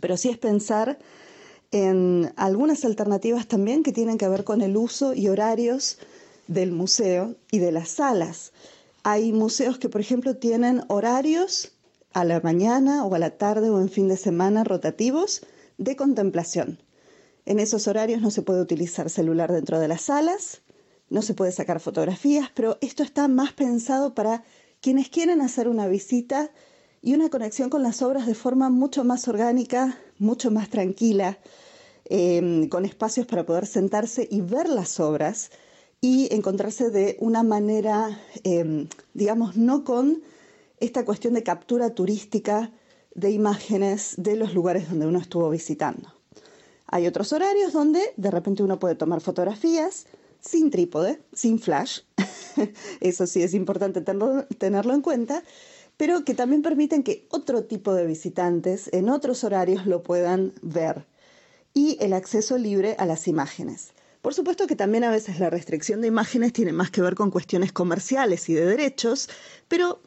pero 0.00 0.16
sí 0.16 0.28
es 0.28 0.38
pensar 0.38 0.98
en 1.72 2.32
algunas 2.36 2.84
alternativas 2.84 3.48
también 3.48 3.82
que 3.82 3.92
tienen 3.92 4.18
que 4.18 4.28
ver 4.28 4.44
con 4.44 4.60
el 4.60 4.76
uso 4.76 5.14
y 5.14 5.28
horarios 5.28 5.98
del 6.46 6.70
museo 6.70 7.34
y 7.50 7.58
de 7.58 7.72
las 7.72 7.88
salas. 7.88 8.52
Hay 9.02 9.32
museos 9.32 9.78
que, 9.78 9.88
por 9.88 10.00
ejemplo, 10.00 10.36
tienen 10.36 10.82
horarios 10.88 11.72
a 12.12 12.24
la 12.24 12.40
mañana 12.40 13.04
o 13.04 13.14
a 13.14 13.18
la 13.18 13.30
tarde 13.30 13.68
o 13.68 13.80
en 13.80 13.88
fin 13.88 14.08
de 14.08 14.16
semana 14.16 14.64
rotativos 14.64 15.42
de 15.76 15.96
contemplación. 15.96 16.78
En 17.46 17.60
esos 17.60 17.86
horarios 17.86 18.20
no 18.20 18.32
se 18.32 18.42
puede 18.42 18.60
utilizar 18.60 19.08
celular 19.08 19.52
dentro 19.52 19.78
de 19.78 19.86
las 19.86 20.02
salas, 20.02 20.62
no 21.08 21.22
se 21.22 21.32
puede 21.32 21.52
sacar 21.52 21.78
fotografías, 21.78 22.50
pero 22.52 22.76
esto 22.80 23.04
está 23.04 23.28
más 23.28 23.52
pensado 23.52 24.14
para 24.16 24.42
quienes 24.80 25.08
quieren 25.08 25.40
hacer 25.40 25.68
una 25.68 25.86
visita 25.86 26.50
y 27.02 27.14
una 27.14 27.30
conexión 27.30 27.70
con 27.70 27.84
las 27.84 28.02
obras 28.02 28.26
de 28.26 28.34
forma 28.34 28.68
mucho 28.68 29.04
más 29.04 29.28
orgánica, 29.28 29.96
mucho 30.18 30.50
más 30.50 30.68
tranquila, 30.70 31.38
em, 32.06 32.68
con 32.68 32.84
espacios 32.84 33.28
para 33.28 33.46
poder 33.46 33.66
sentarse 33.66 34.26
y 34.28 34.40
ver 34.40 34.68
las 34.68 34.98
obras 34.98 35.52
y 36.00 36.34
encontrarse 36.34 36.90
de 36.90 37.16
una 37.20 37.44
manera, 37.44 38.20
em, 38.42 38.88
digamos, 39.14 39.56
no 39.56 39.84
con 39.84 40.20
esta 40.80 41.04
cuestión 41.04 41.34
de 41.34 41.44
captura 41.44 41.90
turística 41.90 42.72
de 43.14 43.30
imágenes 43.30 44.14
de 44.18 44.34
los 44.34 44.52
lugares 44.52 44.90
donde 44.90 45.06
uno 45.06 45.20
estuvo 45.20 45.48
visitando. 45.48 46.15
Hay 46.88 47.06
otros 47.06 47.32
horarios 47.32 47.72
donde 47.72 48.00
de 48.16 48.30
repente 48.30 48.62
uno 48.62 48.78
puede 48.78 48.94
tomar 48.94 49.20
fotografías 49.20 50.06
sin 50.40 50.70
trípode, 50.70 51.20
sin 51.32 51.58
flash. 51.58 52.00
Eso 53.00 53.26
sí 53.26 53.42
es 53.42 53.54
importante 53.54 54.00
tenerlo, 54.00 54.94
en 54.94 55.02
cuenta, 55.02 55.42
pero 55.96 56.24
que 56.24 56.34
también 56.34 56.62
permiten 56.62 57.02
que 57.02 57.26
otro 57.30 57.64
tipo 57.64 57.94
de 57.94 58.06
visitantes 58.06 58.88
en 58.92 59.08
otros 59.08 59.44
horarios 59.44 59.86
lo 59.86 60.02
puedan 60.02 60.52
ver. 60.62 61.06
Y 61.74 61.98
el 62.00 62.12
acceso 62.12 62.56
libre 62.56 62.94
a 62.98 63.06
las 63.06 63.28
imágenes. 63.28 63.92
Por 64.22 64.34
supuesto 64.34 64.66
que 64.66 64.76
también 64.76 65.04
a 65.04 65.10
veces 65.10 65.38
la 65.38 65.50
restricción 65.50 66.00
de 66.00 66.08
imágenes 66.08 66.52
tiene 66.52 66.72
más 66.72 66.90
que 66.90 67.02
ver 67.02 67.14
con 67.14 67.30
cuestiones 67.30 67.72
comerciales 67.72 68.48
y 68.48 68.54
de 68.54 68.64
derechos, 68.64 69.28
pero 69.68 70.00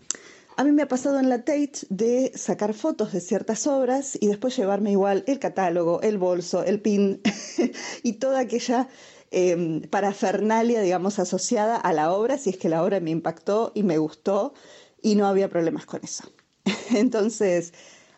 a 0.60 0.66
mí 0.66 0.74
me 0.74 0.82
ha 0.82 0.90
pasado 0.90 1.22
en 1.22 1.30
la 1.30 1.46
Tate 1.46 1.88
de 1.88 2.34
sacar 2.36 2.74
fotos 2.74 3.14
de 3.14 3.22
ciertas 3.22 3.66
obras 3.66 4.18
y 4.20 4.28
después 4.28 4.58
llevarme 4.58 4.92
igual 4.92 5.24
el 5.26 5.40
catálogo, 5.40 6.02
el 6.02 6.18
bolso, 6.18 6.66
el 6.66 6.82
pin 6.82 7.22
y 8.04 8.14
toda 8.14 8.42
aquella 8.42 8.90
eh, 9.32 9.88
parafernalia, 9.90 10.82
digamos, 10.82 11.18
asociada 11.18 11.78
a 11.78 11.94
la 11.94 12.12
obra, 12.12 12.38
si 12.38 12.50
es 12.50 12.58
que 12.58 12.68
la 12.68 12.84
obra 12.84 13.00
me 13.00 13.10
impactó 13.10 13.72
y 13.74 13.84
me 13.84 14.00
gustó 14.00 14.54
y 15.02 15.16
no 15.16 15.28
había 15.28 15.48
problemas 15.48 15.86
con 15.86 16.04
eso. 16.04 16.30
Entonces, 16.94 17.72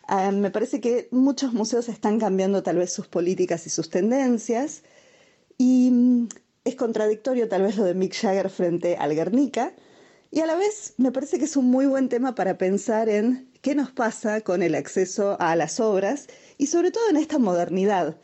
ah, 0.08 0.32
me 0.32 0.50
parece 0.50 0.82
que 0.82 1.10
muchos 1.12 1.54
museos 1.54 1.90
están 1.90 2.20
cambiando 2.20 2.64
tal 2.64 2.78
vez 2.78 2.92
sus 2.92 3.08
políticas 3.08 3.68
y 3.68 3.70
sus 3.70 3.92
tendencias 3.92 4.82
y 5.60 5.92
mm, 5.92 6.28
es 6.64 6.74
contradictorio 6.74 7.48
tal 7.48 7.62
vez 7.62 7.78
lo 7.78 7.84
de 7.84 7.94
Mick 7.94 8.16
Jagger 8.16 8.50
frente 8.50 8.98
al 8.98 9.14
Guernica, 9.14 9.76
y 10.32 10.40
a 10.40 10.46
la 10.46 10.56
vez 10.56 10.94
me 10.98 11.12
parece 11.12 11.38
que 11.38 11.46
es 11.46 11.58
un 11.58 11.70
muy 11.70 11.86
buen 11.86 12.08
tema 12.08 12.36
para 12.36 12.58
pensar 12.58 13.10
en 13.10 13.52
qué 13.62 13.76
nos 13.76 13.92
pasa 13.92 14.40
con 14.40 14.64
el 14.64 14.76
acceso 14.76 15.36
a 15.42 15.58
las 15.58 15.82
obras 15.82 16.28
y 16.58 16.68
sobre 16.68 16.92
todo 16.92 17.04
en 17.10 17.18
esta 17.18 17.38
modernidad, 17.38 18.18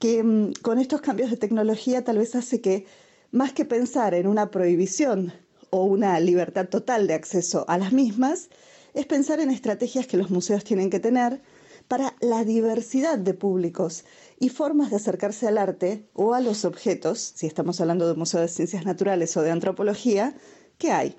que 0.00 0.24
mm, 0.24 0.54
con 0.62 0.80
estos 0.80 1.00
cambios 1.00 1.30
de 1.30 1.36
tecnología 1.36 2.02
tal 2.02 2.18
vez 2.18 2.34
hace 2.34 2.60
que 2.60 2.86
más 3.30 3.52
que 3.52 3.64
pensar 3.64 4.12
en 4.14 4.26
una 4.26 4.50
prohibición 4.50 5.32
o 5.70 5.84
una 5.84 6.18
libertad 6.18 6.68
total 6.68 7.06
de 7.06 7.14
acceso 7.14 7.64
a 7.68 7.78
las 7.78 7.92
mismas, 7.92 8.50
es 8.92 9.06
pensar 9.06 9.38
en 9.38 9.50
estrategias 9.50 10.08
que 10.08 10.16
los 10.16 10.30
museos 10.30 10.64
tienen 10.64 10.90
que 10.90 11.00
tener 11.00 11.40
para 11.86 12.14
la 12.20 12.44
diversidad 12.44 13.18
de 13.18 13.34
públicos 13.34 14.04
y 14.38 14.48
formas 14.48 14.90
de 14.90 14.96
acercarse 14.96 15.46
al 15.46 15.58
arte 15.58 16.08
o 16.12 16.34
a 16.34 16.40
los 16.40 16.64
objetos, 16.64 17.32
si 17.36 17.46
estamos 17.46 17.80
hablando 17.80 18.06
de 18.06 18.12
un 18.12 18.18
museo 18.18 18.40
de 18.40 18.48
ciencias 18.48 18.84
naturales 18.84 19.36
o 19.36 19.42
de 19.42 19.50
antropología, 19.52 20.34
que 20.78 20.90
hay. 20.90 21.16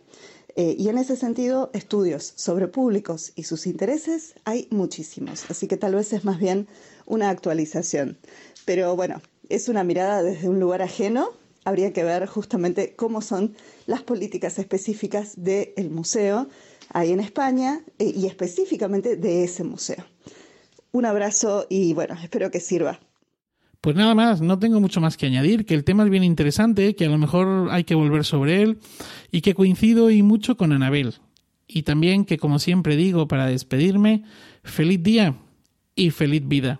Eh, 0.55 0.75
y 0.77 0.89
en 0.89 0.97
ese 0.99 1.15
sentido, 1.15 1.71
estudios 1.73 2.33
sobre 2.35 2.67
públicos 2.67 3.31
y 3.35 3.43
sus 3.43 3.65
intereses 3.65 4.35
hay 4.45 4.67
muchísimos, 4.69 5.49
así 5.49 5.67
que 5.67 5.77
tal 5.77 5.95
vez 5.95 6.13
es 6.13 6.25
más 6.25 6.39
bien 6.39 6.67
una 7.05 7.29
actualización. 7.29 8.19
Pero 8.65 8.95
bueno, 8.95 9.21
es 9.49 9.67
una 9.67 9.83
mirada 9.83 10.21
desde 10.21 10.49
un 10.49 10.59
lugar 10.59 10.83
ajeno, 10.83 11.29
habría 11.65 11.91
que 11.91 12.03
ver 12.03 12.27
justamente 12.27 12.95
cómo 12.95 13.21
son 13.21 13.55
las 13.87 14.03
políticas 14.03 14.59
específicas 14.59 15.33
del 15.37 15.89
museo 15.89 16.47
ahí 16.89 17.11
en 17.11 17.19
España 17.19 17.81
eh, 17.97 18.13
y 18.15 18.27
específicamente 18.27 19.15
de 19.15 19.43
ese 19.43 19.63
museo. 19.63 20.05
Un 20.91 21.05
abrazo 21.05 21.65
y 21.69 21.93
bueno, 21.93 22.15
espero 22.21 22.51
que 22.51 22.59
sirva. 22.59 22.99
Pues 23.83 23.97
nada 23.97 24.15
más, 24.15 24.39
no 24.39 24.59
tengo 24.59 24.79
mucho 24.79 25.01
más 25.01 25.17
que 25.17 25.25
añadir, 25.25 25.65
que 25.65 25.73
el 25.73 25.83
tema 25.83 26.05
es 26.05 26.09
bien 26.09 26.23
interesante, 26.23 26.95
que 26.95 27.03
a 27.03 27.09
lo 27.09 27.17
mejor 27.17 27.67
hay 27.69 27.83
que 27.83 27.95
volver 27.95 28.23
sobre 28.23 28.61
él 28.61 28.79
y 29.29 29.41
que 29.41 29.53
coincido 29.53 30.09
y 30.09 30.23
mucho 30.23 30.55
con 30.55 30.71
Anabel. 30.71 31.15
Y 31.67 31.83
también 31.83 32.23
que, 32.23 32.37
como 32.37 32.59
siempre 32.59 32.95
digo 32.95 33.27
para 33.27 33.45
despedirme, 33.45 34.23
feliz 34.63 35.03
día 35.03 35.35
y 35.95 36.11
feliz 36.11 36.47
vida. 36.47 36.79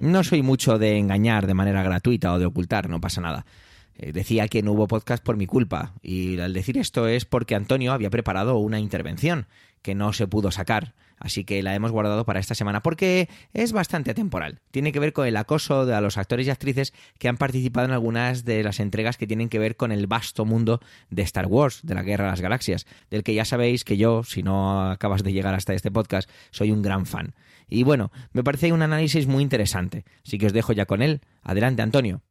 No 0.00 0.24
soy 0.24 0.42
mucho 0.42 0.78
de 0.78 0.98
engañar 0.98 1.46
de 1.46 1.54
manera 1.54 1.84
gratuita 1.84 2.32
o 2.32 2.40
de 2.40 2.46
ocultar, 2.46 2.90
no 2.90 3.00
pasa 3.00 3.20
nada. 3.20 3.46
Eh, 4.02 4.12
decía 4.12 4.48
que 4.48 4.62
no 4.62 4.72
hubo 4.72 4.88
podcast 4.88 5.22
por 5.22 5.36
mi 5.36 5.46
culpa. 5.46 5.92
Y 6.00 6.40
al 6.40 6.54
decir 6.54 6.78
esto 6.78 7.06
es 7.06 7.26
porque 7.26 7.54
Antonio 7.54 7.92
había 7.92 8.08
preparado 8.08 8.56
una 8.56 8.80
intervención 8.80 9.46
que 9.82 9.94
no 9.94 10.14
se 10.14 10.26
pudo 10.26 10.50
sacar. 10.50 10.94
Así 11.18 11.44
que 11.44 11.62
la 11.62 11.74
hemos 11.74 11.90
guardado 11.90 12.24
para 12.24 12.40
esta 12.40 12.54
semana 12.54 12.80
porque 12.80 13.28
es 13.52 13.72
bastante 13.72 14.10
atemporal. 14.10 14.60
Tiene 14.70 14.90
que 14.90 15.00
ver 15.00 15.12
con 15.12 15.26
el 15.26 15.36
acoso 15.36 15.82
a 15.82 16.00
los 16.00 16.16
actores 16.16 16.46
y 16.46 16.50
actrices 16.50 16.94
que 17.18 17.28
han 17.28 17.36
participado 17.36 17.88
en 17.88 17.92
algunas 17.92 18.46
de 18.46 18.62
las 18.62 18.80
entregas 18.80 19.18
que 19.18 19.26
tienen 19.26 19.50
que 19.50 19.58
ver 19.58 19.76
con 19.76 19.92
el 19.92 20.06
vasto 20.06 20.46
mundo 20.46 20.80
de 21.10 21.20
Star 21.20 21.44
Wars, 21.44 21.80
de 21.82 21.94
la 21.94 22.02
Guerra 22.02 22.24
de 22.24 22.30
las 22.30 22.40
Galaxias, 22.40 22.86
del 23.10 23.22
que 23.22 23.34
ya 23.34 23.44
sabéis 23.44 23.84
que 23.84 23.98
yo, 23.98 24.24
si 24.24 24.42
no 24.42 24.90
acabas 24.90 25.22
de 25.22 25.34
llegar 25.34 25.54
hasta 25.54 25.74
este 25.74 25.90
podcast, 25.90 26.30
soy 26.52 26.70
un 26.70 26.80
gran 26.80 27.04
fan. 27.04 27.34
Y 27.68 27.82
bueno, 27.82 28.10
me 28.32 28.42
parece 28.42 28.72
un 28.72 28.80
análisis 28.80 29.26
muy 29.26 29.42
interesante. 29.42 30.06
Así 30.24 30.38
que 30.38 30.46
os 30.46 30.54
dejo 30.54 30.72
ya 30.72 30.86
con 30.86 31.02
él. 31.02 31.20
Adelante, 31.42 31.82
Antonio. 31.82 32.22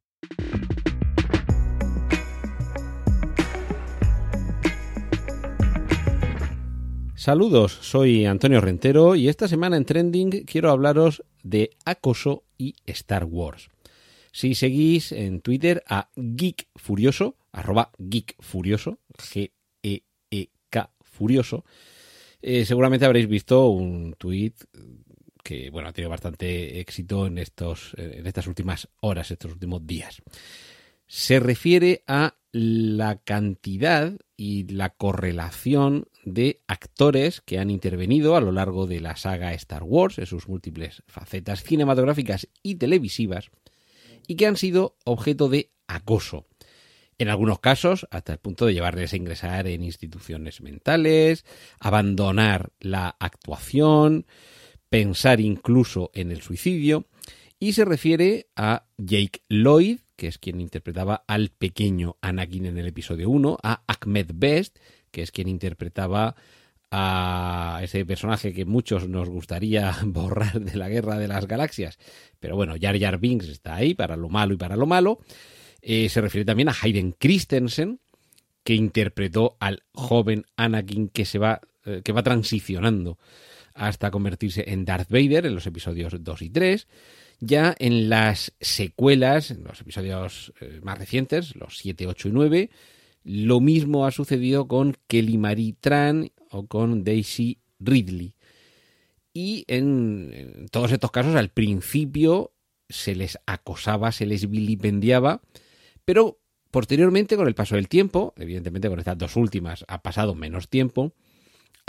Saludos, 7.29 7.77
soy 7.81 8.25
Antonio 8.25 8.59
Rentero 8.59 9.13
y 9.13 9.29
esta 9.29 9.48
semana 9.48 9.77
en 9.77 9.86
Trending 9.86 10.45
quiero 10.45 10.71
hablaros 10.71 11.24
de 11.43 11.69
acoso 11.86 12.43
y 12.57 12.74
Star 12.88 13.24
Wars. 13.25 13.69
Si 14.31 14.55
seguís 14.55 15.12
en 15.12 15.41
Twitter 15.41 15.83
a 15.88 16.09
Geek 16.15 16.69
Furioso, 16.75 17.38
arroba 17.51 17.91
Geek 18.00 18.36
Furioso, 18.39 18.98
G-E-E-K 19.15 20.91
Furioso, 21.01 21.65
eh, 22.41 22.65
seguramente 22.65 23.05
habréis 23.05 23.27
visto 23.27 23.67
un 23.67 24.15
tweet 24.17 24.53
que 25.43 25.69
bueno, 25.69 25.89
ha 25.89 25.93
tenido 25.93 26.09
bastante 26.09 26.79
éxito 26.79 27.27
en, 27.27 27.38
estos, 27.38 27.93
en 27.95 28.25
estas 28.25 28.48
últimas 28.48 28.89
horas, 29.01 29.29
estos 29.29 29.51
últimos 29.51 29.86
días. 29.86 30.19
Se 31.05 31.39
refiere 31.39 32.03
a 32.07 32.37
la 32.51 33.18
cantidad 33.18 34.18
y 34.40 34.66
la 34.70 34.92
correlación 34.92 36.08
de 36.24 36.62
actores 36.66 37.42
que 37.42 37.60
han 37.60 37.70
intervenido 37.70 38.38
a 38.38 38.42
lo 38.42 38.54
largo 38.54 38.88
de 38.88 39.02
la 39.02 39.18
saga 39.18 39.54
Star 39.54 39.84
Wars 39.84 40.18
en 40.18 40.28
sus 40.28 40.48
múltiples 40.48 41.04
facetas 41.08 41.62
cinematográficas 41.62 42.48
y 42.64 42.75
televisivas 42.75 43.52
y 44.28 44.38
que 44.38 44.48
han 44.48 44.56
sido 44.56 44.96
objeto 45.04 45.50
de 45.50 45.72
acoso. 45.88 46.46
En 47.18 47.28
algunos 47.28 47.60
casos, 47.60 48.08
hasta 48.12 48.32
el 48.32 48.40
punto 48.40 48.66
de 48.66 48.74
llevarles 48.74 49.12
a 49.12 49.18
ingresar 49.18 49.68
en 49.68 49.84
instituciones 49.84 50.62
mentales, 50.62 51.44
abandonar 51.82 52.72
la 52.80 53.18
actuación, 53.20 54.25
pensar 54.88 55.42
incluso 55.42 56.12
en 56.14 56.32
el 56.32 56.42
suicidio, 56.42 57.08
y 57.60 57.74
se 57.74 57.84
refiere 57.84 58.48
a 58.56 58.86
Jake 58.98 59.42
Lloyd, 59.50 60.00
que 60.20 60.27
es 60.27 60.38
quien 60.38 60.60
interpretaba 60.60 61.24
al 61.27 61.50
pequeño 61.50 62.18
Anakin 62.20 62.66
en 62.66 62.77
el 62.77 62.88
episodio 62.88 63.29
1, 63.29 63.58
a 63.64 63.84
Ahmed 63.88 64.32
Best, 64.36 64.77
que 65.12 65.22
es 65.22 65.32
quien 65.32 65.48
interpretaba 65.48 66.36
a 66.92 67.79
ese 67.82 68.05
personaje 68.05 68.53
que 68.53 68.66
muchos 68.66 69.08
nos 69.08 69.29
gustaría 69.29 69.96
borrar 70.03 70.60
de 70.60 70.75
la 70.77 70.90
guerra 70.90 71.18
de 71.18 71.29
las 71.29 71.48
galaxias. 71.48 71.98
Pero 72.38 72.58
bueno, 72.58 72.75
Jar 72.79 73.00
Jar 73.00 73.18
Binks 73.18 73.48
está 73.48 73.75
ahí 73.75 73.94
para 73.94 74.18
lo 74.18 74.27
malo 74.27 74.55
y 74.55 74.58
para 74.58 74.75
lo 74.75 74.86
malo. 74.86 75.20
Eh, 75.82 76.10
se 76.10 76.20
refiere 76.20 76.44
también 76.44 76.68
a 76.68 76.75
Hayden 76.82 77.14
Christensen, 77.14 78.01
que 78.66 78.75
interpretó 78.75 79.55
al 79.62 79.84
joven 79.94 80.46
Anakin 80.58 81.08
que 81.08 81.24
se 81.24 81.40
va, 81.40 81.62
eh, 81.86 82.01
que 82.03 82.12
va 82.12 82.24
transicionando 82.24 83.18
hasta 83.74 84.12
convertirse 84.12 84.66
en 84.68 84.84
Darth 84.84 85.10
Vader 85.10 85.46
en 85.46 85.55
los 85.55 85.66
episodios 85.66 86.14
2 86.20 86.42
y 86.42 86.50
3. 86.50 86.88
Ya 87.40 87.75
en 87.80 88.10
las 88.10 88.54
secuelas, 88.60 89.52
en 89.52 89.64
los 89.64 89.80
episodios 89.82 90.54
eh, 90.60 90.80
más 90.84 90.98
recientes, 90.98 91.56
los 91.56 91.78
7, 91.78 92.08
8 92.08 92.28
y 92.28 92.32
9, 92.32 92.70
lo 93.24 93.60
mismo 93.62 94.06
ha 94.06 94.12
sucedido 94.12 94.68
con 94.68 94.98
Kelly 95.08 95.38
Marie 95.38 95.75
Tran 95.80 96.32
o 96.52 96.68
con 96.68 97.04
Daisy 97.04 97.60
Ridley. 97.80 98.34
Y 99.34 99.64
en, 99.68 100.68
todos 100.72 100.92
estos 100.92 101.12
casos, 101.12 101.36
al 101.36 101.50
principio 101.50 102.52
se 102.90 103.16
les 103.16 103.38
acosaba, 103.46 104.12
se 104.12 104.25
les 104.25 104.50
vilipendiaba, 104.50 105.42
pero 106.04 106.40
posteriormente, 106.72 107.38
con 107.38 107.48
el 107.48 107.56
paso 107.56 107.75
del 107.75 107.88
tiempo, 107.88 108.34
evidentemente 108.38 108.90
con 108.90 109.00
estas 109.00 109.18
dos 109.18 109.36
últimas 109.36 109.86
ha 109.88 110.02
pasado 110.02 110.36
menos 110.36 110.68
tiempo, 110.68 111.14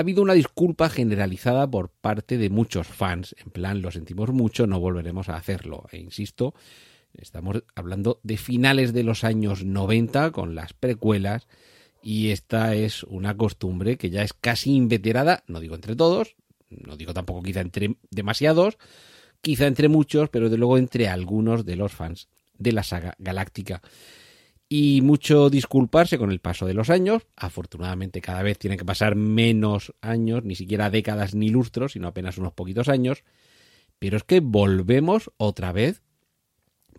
ha 0.00 0.02
habido 0.02 0.22
una 0.22 0.32
disculpa 0.32 0.88
generalizada 0.88 1.70
por 1.70 1.90
parte 1.90 2.38
de 2.38 2.48
muchos 2.48 2.86
fans. 2.86 3.36
En 3.44 3.50
plan, 3.50 3.82
lo 3.82 3.90
sentimos 3.90 4.30
mucho, 4.30 4.66
no 4.66 4.80
volveremos 4.80 5.28
a 5.28 5.36
hacerlo. 5.36 5.84
E 5.92 5.98
insisto, 5.98 6.54
estamos 7.12 7.62
hablando 7.74 8.18
de 8.22 8.38
finales 8.38 8.94
de 8.94 9.02
los 9.04 9.24
años 9.24 9.62
90 9.62 10.30
con 10.30 10.54
las 10.54 10.72
precuelas. 10.72 11.48
Y 12.02 12.30
esta 12.30 12.74
es 12.74 13.02
una 13.04 13.36
costumbre 13.36 13.98
que 13.98 14.08
ya 14.08 14.22
es 14.22 14.32
casi 14.32 14.74
inveterada, 14.74 15.44
no 15.46 15.60
digo 15.60 15.74
entre 15.74 15.96
todos, 15.96 16.34
no 16.70 16.96
digo 16.96 17.12
tampoco 17.12 17.42
quizá 17.42 17.60
entre 17.60 17.96
demasiados, 18.10 18.78
quizá 19.42 19.66
entre 19.66 19.90
muchos, 19.90 20.30
pero 20.30 20.48
de 20.48 20.56
luego 20.56 20.78
entre 20.78 21.08
algunos 21.08 21.66
de 21.66 21.76
los 21.76 21.92
fans 21.92 22.28
de 22.56 22.72
la 22.72 22.84
saga 22.84 23.16
galáctica 23.18 23.82
y 24.72 25.00
mucho 25.02 25.50
disculparse 25.50 26.16
con 26.16 26.30
el 26.30 26.38
paso 26.38 26.64
de 26.64 26.74
los 26.74 26.90
años. 26.90 27.26
Afortunadamente 27.36 28.22
cada 28.22 28.42
vez 28.44 28.56
tienen 28.56 28.78
que 28.78 28.84
pasar 28.84 29.16
menos 29.16 29.92
años, 30.00 30.44
ni 30.44 30.54
siquiera 30.54 30.90
décadas 30.90 31.34
ni 31.34 31.50
lustros, 31.50 31.92
sino 31.92 32.06
apenas 32.06 32.38
unos 32.38 32.52
poquitos 32.52 32.88
años. 32.88 33.24
Pero 33.98 34.16
es 34.16 34.22
que 34.22 34.38
volvemos 34.38 35.32
otra 35.38 35.72
vez 35.72 36.02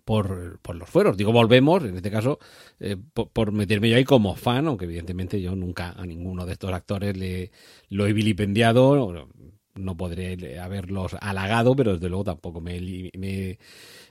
por, 0.04 0.60
por 0.60 0.76
los 0.76 0.90
fueros. 0.90 1.16
Digo 1.16 1.32
volvemos, 1.32 1.82
en 1.82 1.96
este 1.96 2.10
caso, 2.10 2.38
eh, 2.78 2.98
por, 3.14 3.52
meterme 3.52 3.88
yo 3.88 3.96
ahí 3.96 4.04
como 4.04 4.36
fan, 4.36 4.66
aunque 4.66 4.84
evidentemente 4.84 5.40
yo 5.40 5.56
nunca 5.56 5.92
a 5.92 6.04
ninguno 6.04 6.44
de 6.44 6.52
estos 6.52 6.72
actores 6.74 7.16
le 7.16 7.52
lo 7.88 8.06
he 8.06 8.12
vilipendiado, 8.12 9.26
no 9.74 9.96
podré 9.96 10.58
haberlos 10.58 11.14
halagado, 11.20 11.74
pero 11.74 11.94
desde 11.94 12.08
luego 12.08 12.24
tampoco 12.24 12.60
me, 12.60 13.58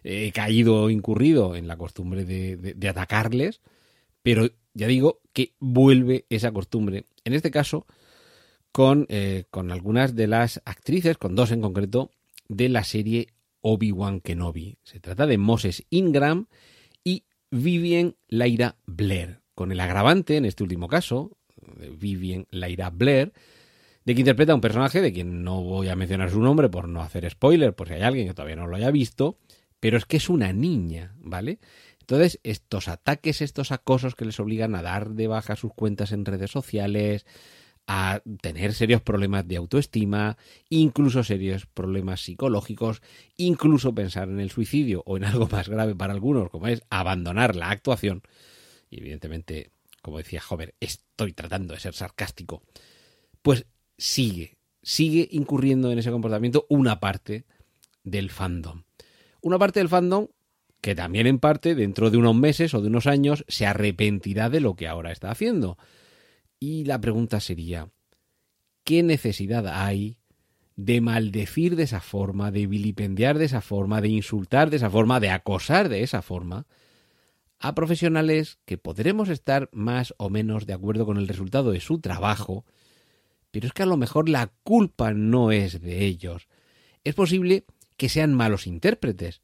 he 0.04 0.32
caído 0.32 0.84
o 0.84 0.89
incurrido 0.89 1.56
en 1.56 1.67
la 1.67 1.78
costumbre 1.78 2.26
de, 2.26 2.89
atacarles. 2.89 3.62
Pero 4.24 4.50
ya 4.74 4.88
digo 4.88 5.21
que 5.34 5.54
vuelve 5.60 6.26
esa 6.30 6.52
costumbre. 6.52 7.06
En 7.24 7.34
este 7.34 7.52
caso, 7.52 7.86
con, 8.71 9.06
eh, 9.10 9.45
con 9.50 9.71
algunas 9.71 10.15
de 10.15 10.28
las 10.28 10.62
actrices, 10.65 11.17
con 11.17 11.36
dos 11.36 11.52
en 11.52 11.62
concreto, 11.62 12.12
de 12.47 12.69
la 12.69 12.84
serie 12.84 13.28
Obi-Wan 13.62 14.21
Kenobi. 14.21 14.78
Se 14.84 15.00
trata 15.00 15.26
de 15.26 15.38
Moses 15.38 15.86
Ingram 15.89 16.47
y 17.04 17.26
Vivian 17.50 18.15
Laira 18.28 18.78
Blair. 18.86 19.39
Con 19.56 19.71
el 19.71 19.80
agravante, 19.80 20.38
en 20.38 20.45
este 20.45 20.63
último 20.63 20.88
caso, 20.88 21.38
de 21.78 21.89
Vivian 21.89 22.47
Laira 22.50 22.89
Blair, 22.89 23.34
de 24.06 24.16
que 24.16 24.22
interpreta 24.22 24.52
a 24.52 24.56
un 24.56 24.62
personaje 24.62 25.02
de 25.02 25.14
quien 25.14 25.44
no 25.44 25.62
voy 25.62 25.90
a 25.90 25.96
mencionar 25.96 26.32
su 26.32 26.42
nombre 26.42 26.70
por 26.70 26.88
no 26.88 27.02
hacer 27.02 27.30
spoiler, 27.30 27.76
por 27.76 27.88
si 27.88 27.96
hay 27.96 28.02
alguien 28.02 28.28
que 28.28 28.34
todavía 28.34 28.56
no 28.56 28.68
lo 28.68 28.76
haya 28.76 28.92
visto, 28.92 29.38
pero 29.80 29.98
es 29.98 30.06
que 30.06 30.18
es 30.18 30.30
una 30.30 30.54
niña, 30.54 31.16
¿vale? 31.20 31.60
Entonces, 32.00 32.40
estos 32.44 32.88
ataques, 32.88 33.42
estos 33.42 33.72
acosos 33.72 34.16
que 34.16 34.26
les 34.26 34.40
obligan 34.40 34.76
a 34.76 34.82
dar 34.82 35.12
de 35.12 35.28
baja 35.28 35.56
sus 35.56 35.74
cuentas 35.74 36.12
en 36.12 36.26
redes 36.26 36.52
sociales, 36.52 37.26
a 37.88 38.22
tener 38.42 38.74
serios 38.74 39.02
problemas 39.02 39.48
de 39.48 39.58
autoestima, 39.58 40.38
incluso 40.70 41.24
serios 41.24 41.66
problemas 41.66 42.22
psicológicos, 42.22 43.02
incluso 43.38 43.94
pensar 43.94 44.30
en 44.30 44.40
el 44.40 44.52
suicidio 44.52 45.04
o 45.06 45.18
en 45.18 45.26
algo 45.26 45.48
más 45.48 45.70
grave 45.70 45.96
para 45.96 46.14
algunos, 46.14 46.50
como 46.50 46.68
es 46.68 46.84
abandonar 46.90 47.56
la 47.56 47.70
actuación. 47.70 48.24
Y 48.90 49.00
evidentemente, 49.00 49.72
como 50.02 50.18
decía 50.18 50.42
Homer, 50.50 50.76
estoy 50.80 51.34
tratando 51.34 51.74
de 51.74 51.80
ser 51.80 51.94
sarcástico. 51.94 52.64
Pues 53.42 53.66
sigue, 54.02 54.58
sigue 54.82 55.28
incurriendo 55.30 55.92
en 55.92 56.00
ese 56.00 56.10
comportamiento 56.10 56.66
una 56.70 57.00
parte 57.00 57.46
del 58.04 58.32
fandom. 58.32 58.82
Una 59.42 59.60
parte 59.60 59.80
del 59.80 59.90
fandom 59.90 60.28
que 60.82 60.96
también 60.96 61.28
en 61.28 61.38
parte 61.38 61.76
dentro 61.76 62.10
de 62.10 62.18
unos 62.18 62.34
meses 62.34 62.74
o 62.74 62.82
de 62.82 62.88
unos 62.88 63.06
años 63.06 63.46
se 63.48 63.68
arrepentirá 63.68 64.50
de 64.50 64.60
lo 64.60 64.76
que 64.76 64.88
ahora 64.88 65.12
está 65.12 65.30
haciendo. 65.30 65.78
Y 66.60 66.86
la 66.86 67.00
pregunta 67.00 67.40
sería, 67.40 67.90
¿qué 68.84 69.04
necesidad 69.04 69.68
hay 69.68 70.18
de 70.76 71.00
maldecir 71.00 71.76
de 71.76 71.84
esa 71.84 72.02
forma, 72.02 72.50
de 72.50 72.66
vilipendiar 72.66 73.38
de 73.38 73.46
esa 73.46 73.62
forma, 73.62 74.02
de 74.02 74.10
insultar 74.10 74.72
de 74.72 74.78
esa 74.78 74.90
forma, 74.90 75.20
de 75.20 75.30
acosar 75.30 75.90
de 75.90 76.02
esa 76.02 76.24
forma 76.24 76.66
a 77.60 77.76
profesionales 77.76 78.58
que 78.66 78.80
podremos 78.80 79.30
estar 79.30 79.70
más 79.72 80.16
o 80.18 80.32
menos 80.32 80.66
de 80.66 80.74
acuerdo 80.74 81.06
con 81.06 81.18
el 81.18 81.28
resultado 81.28 81.70
de 81.70 81.82
su 81.82 82.00
trabajo, 82.00 82.66
pero 83.52 83.68
es 83.68 83.74
que 83.74 83.84
a 83.84 83.88
lo 83.88 83.98
mejor 83.98 84.30
la 84.30 84.52
culpa 84.64 85.14
no 85.14 85.52
es 85.52 85.82
de 85.82 86.06
ellos. 86.06 86.48
Es 87.04 87.16
posible 87.16 87.66
que 87.98 88.10
sean 88.10 88.34
malos 88.34 88.68
intérpretes, 88.68 89.42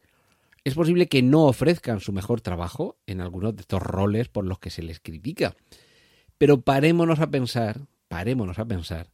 es 0.67 0.73
posible 0.73 1.07
que 1.07 1.21
no 1.21 1.45
ofrezcan 1.45 2.01
su 2.01 2.11
mejor 2.11 2.41
trabajo 2.41 2.97
en 3.07 3.21
algunos 3.21 3.55
de 3.55 3.61
estos 3.61 3.81
roles 3.81 4.27
por 4.27 4.43
los 4.43 4.59
que 4.59 4.69
se 4.69 4.83
les 4.83 4.99
critica. 4.99 5.55
Pero 6.37 6.59
parémonos 6.59 7.21
a 7.21 7.31
pensar, 7.31 7.87
parémonos 8.09 8.59
a 8.59 8.65
pensar, 8.65 9.09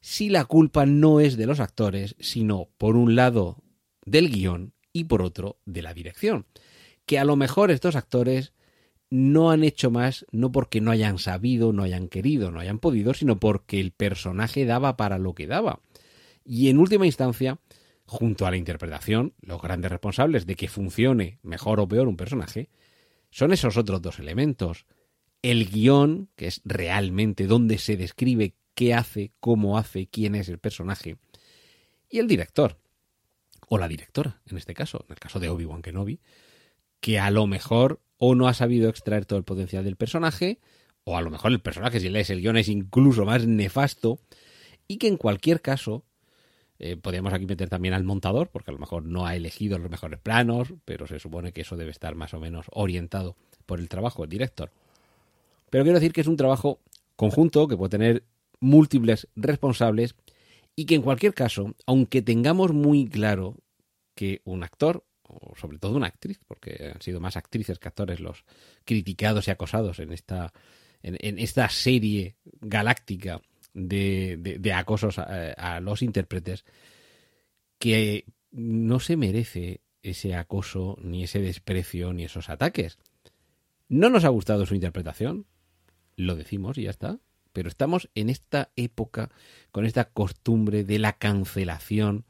si 0.00 0.30
la 0.30 0.46
culpa 0.46 0.86
no 0.86 1.20
es 1.20 1.36
de 1.36 1.46
los 1.46 1.60
actores, 1.60 2.16
sino 2.20 2.70
por 2.78 2.96
un 2.96 3.16
lado 3.16 3.62
del 4.06 4.30
guion 4.30 4.72
y 4.94 5.04
por 5.04 5.20
otro 5.20 5.58
de 5.66 5.82
la 5.82 5.92
dirección. 5.92 6.46
Que 7.04 7.18
a 7.18 7.24
lo 7.26 7.36
mejor 7.36 7.70
estos 7.70 7.94
actores 7.94 8.54
no 9.10 9.50
han 9.50 9.64
hecho 9.64 9.90
más 9.90 10.26
no 10.32 10.52
porque 10.52 10.80
no 10.80 10.90
hayan 10.90 11.18
sabido, 11.18 11.72
no 11.72 11.82
hayan 11.82 12.08
querido, 12.08 12.50
no 12.50 12.60
hayan 12.60 12.78
podido, 12.78 13.14
sino 13.14 13.38
porque 13.38 13.80
el 13.80 13.92
personaje 13.92 14.64
daba 14.66 14.96
para 14.96 15.18
lo 15.18 15.34
que 15.34 15.46
daba. 15.46 15.80
Y 16.44 16.68
en 16.68 16.78
última 16.78 17.06
instancia, 17.06 17.58
junto 18.06 18.46
a 18.46 18.50
la 18.50 18.56
interpretación, 18.56 19.34
los 19.40 19.60
grandes 19.60 19.90
responsables 19.90 20.46
de 20.46 20.54
que 20.54 20.68
funcione 20.68 21.38
mejor 21.42 21.80
o 21.80 21.88
peor 21.88 22.08
un 22.08 22.16
personaje, 22.16 22.68
son 23.30 23.52
esos 23.52 23.76
otros 23.76 24.02
dos 24.02 24.18
elementos. 24.18 24.86
El 25.42 25.70
guion, 25.70 26.28
que 26.36 26.46
es 26.46 26.60
realmente 26.64 27.46
donde 27.46 27.78
se 27.78 27.96
describe 27.96 28.54
qué 28.74 28.94
hace, 28.94 29.32
cómo 29.40 29.78
hace, 29.78 30.06
quién 30.06 30.34
es 30.34 30.48
el 30.48 30.58
personaje, 30.58 31.16
y 32.10 32.18
el 32.18 32.26
director, 32.26 32.78
o 33.68 33.78
la 33.78 33.88
directora, 33.88 34.40
en 34.46 34.56
este 34.56 34.74
caso, 34.74 35.04
en 35.06 35.12
el 35.12 35.18
caso 35.18 35.40
de 35.40 35.48
Obi-Wan 35.48 35.82
Kenobi, 35.82 36.20
que 37.00 37.18
a 37.18 37.30
lo 37.30 37.46
mejor 37.46 38.00
o 38.18 38.34
no 38.34 38.48
ha 38.48 38.54
sabido 38.54 38.88
extraer 38.88 39.24
todo 39.24 39.38
el 39.38 39.44
potencial 39.44 39.84
del 39.84 39.96
personaje, 39.96 40.58
o 41.04 41.16
a 41.16 41.22
lo 41.22 41.30
mejor 41.30 41.52
el 41.52 41.60
personaje, 41.60 42.00
si 42.00 42.08
lees 42.08 42.30
el 42.30 42.40
guion, 42.40 42.56
es 42.56 42.68
incluso 42.68 43.24
más 43.24 43.46
nefasto, 43.46 44.20
y 44.86 44.98
que 44.98 45.08
en 45.08 45.16
cualquier 45.16 45.62
caso 45.62 46.04
eh, 46.78 46.96
podríamos 46.96 47.32
aquí 47.32 47.46
meter 47.46 47.68
también 47.68 47.94
al 47.94 48.04
montador, 48.04 48.50
porque 48.50 48.70
a 48.70 48.74
lo 48.74 48.78
mejor 48.78 49.04
no 49.04 49.26
ha 49.26 49.34
elegido 49.34 49.78
los 49.78 49.90
mejores 49.90 50.20
planos, 50.20 50.74
pero 50.84 51.06
se 51.06 51.18
supone 51.18 51.52
que 51.52 51.62
eso 51.62 51.76
debe 51.76 51.90
estar 51.90 52.14
más 52.14 52.34
o 52.34 52.40
menos 52.40 52.66
orientado 52.72 53.36
por 53.66 53.80
el 53.80 53.88
trabajo 53.88 54.22
del 54.22 54.30
director. 54.30 54.70
Pero 55.70 55.84
quiero 55.84 55.98
decir 55.98 56.12
que 56.12 56.20
es 56.20 56.26
un 56.26 56.36
trabajo 56.36 56.80
conjunto 57.16 57.66
que 57.66 57.76
puede 57.76 57.90
tener 57.90 58.24
múltiples 58.60 59.28
responsables 59.34 60.14
y 60.76 60.86
que 60.86 60.94
en 60.94 61.02
cualquier 61.02 61.34
caso, 61.34 61.74
aunque 61.86 62.22
tengamos 62.22 62.72
muy 62.72 63.08
claro 63.08 63.56
que 64.14 64.40
un 64.44 64.62
actor, 64.62 65.04
o 65.28 65.54
sobre 65.56 65.78
todo 65.78 65.96
una 65.96 66.06
actriz, 66.06 66.40
porque 66.46 66.92
han 66.94 67.02
sido 67.02 67.20
más 67.20 67.36
actrices 67.36 67.78
que 67.78 67.88
actores 67.88 68.20
los 68.20 68.44
criticados 68.84 69.46
y 69.46 69.50
acosados 69.50 69.98
en 70.00 70.12
esta, 70.12 70.52
en 71.02 71.38
esta 71.38 71.68
serie 71.68 72.36
galáctica 72.60 73.40
de, 73.74 74.72
acosos 74.74 75.18
a, 75.18 75.80
los 75.80 76.02
intérpretes 76.02 76.64
que 77.78 78.24
no 78.50 79.00
se 79.00 79.16
merece 79.16 79.82
ese 80.02 80.34
acoso, 80.34 80.96
ni 81.00 81.24
ese 81.24 81.40
desprecio, 81.40 82.12
ni 82.12 82.24
esos 82.24 82.48
ataques. 82.48 82.98
No 83.88 84.10
nos 84.10 84.24
ha 84.24 84.28
gustado 84.28 84.66
su 84.66 84.74
interpretación, 84.74 85.46
lo 86.16 86.34
decimos 86.34 86.78
y 86.78 86.84
ya 86.84 86.90
está, 86.90 87.18
pero 87.52 87.68
estamos 87.68 88.10
en 88.14 88.30
esta 88.30 88.70
época 88.76 89.30
con 89.70 89.86
esta 89.86 90.06
costumbre 90.06 90.84
de 90.84 90.98
la 90.98 91.14
cancelación, 91.14 92.24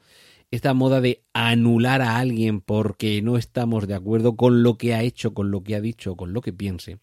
esta 0.50 0.72
moda 0.74 1.00
de 1.00 1.24
anular 1.32 2.00
a 2.00 2.18
alguien 2.18 2.60
porque 2.60 3.20
no 3.22 3.36
estamos 3.36 3.86
de 3.86 3.94
acuerdo 3.94 4.36
con 4.36 4.62
lo 4.62 4.78
que 4.78 4.94
ha 4.94 5.02
hecho, 5.02 5.34
con 5.34 5.50
lo 5.50 5.62
que 5.62 5.74
ha 5.74 5.80
dicho, 5.80 6.16
con 6.16 6.32
lo 6.32 6.40
que 6.40 6.52
piense, 6.52 6.98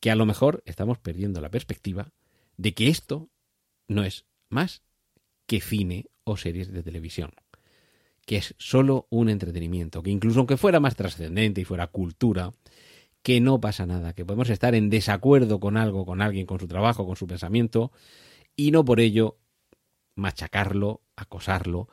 que 0.00 0.10
a 0.10 0.16
lo 0.16 0.26
mejor 0.26 0.62
estamos 0.66 0.98
perdiendo 0.98 1.40
la 1.40 1.50
perspectiva 1.50 2.10
de 2.56 2.74
que 2.74 2.88
esto 2.88 3.28
no 3.88 4.02
es 4.02 4.24
más 4.48 4.82
que 5.46 5.60
cine 5.60 6.06
o 6.24 6.36
series 6.36 6.72
de 6.72 6.82
televisión, 6.82 7.30
que 8.26 8.36
es 8.36 8.54
solo 8.58 9.06
un 9.10 9.28
entretenimiento, 9.28 10.02
que 10.02 10.10
incluso 10.10 10.40
aunque 10.40 10.56
fuera 10.56 10.80
más 10.80 10.96
trascendente 10.96 11.60
y 11.60 11.64
fuera 11.64 11.86
cultura, 11.86 12.52
que 13.22 13.40
no 13.40 13.60
pasa 13.60 13.86
nada, 13.86 14.12
que 14.12 14.24
podemos 14.24 14.50
estar 14.50 14.74
en 14.74 14.90
desacuerdo 14.90 15.60
con 15.60 15.76
algo, 15.76 16.04
con 16.04 16.20
alguien, 16.20 16.46
con 16.46 16.58
su 16.58 16.66
trabajo, 16.66 17.06
con 17.06 17.14
su 17.14 17.28
pensamiento, 17.28 17.92
y 18.56 18.72
no 18.72 18.84
por 18.84 18.98
ello 18.98 19.38
machacarlo, 20.16 21.02
acosarlo 21.14 21.88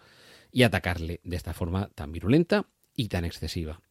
y 0.51 0.63
atacarle 0.63 1.21
de 1.23 1.35
esta 1.35 1.53
forma 1.53 1.89
tan 1.95 2.11
virulenta 2.11 2.67
y 2.95 3.07
tan 3.07 3.25
excesiva. 3.25 3.81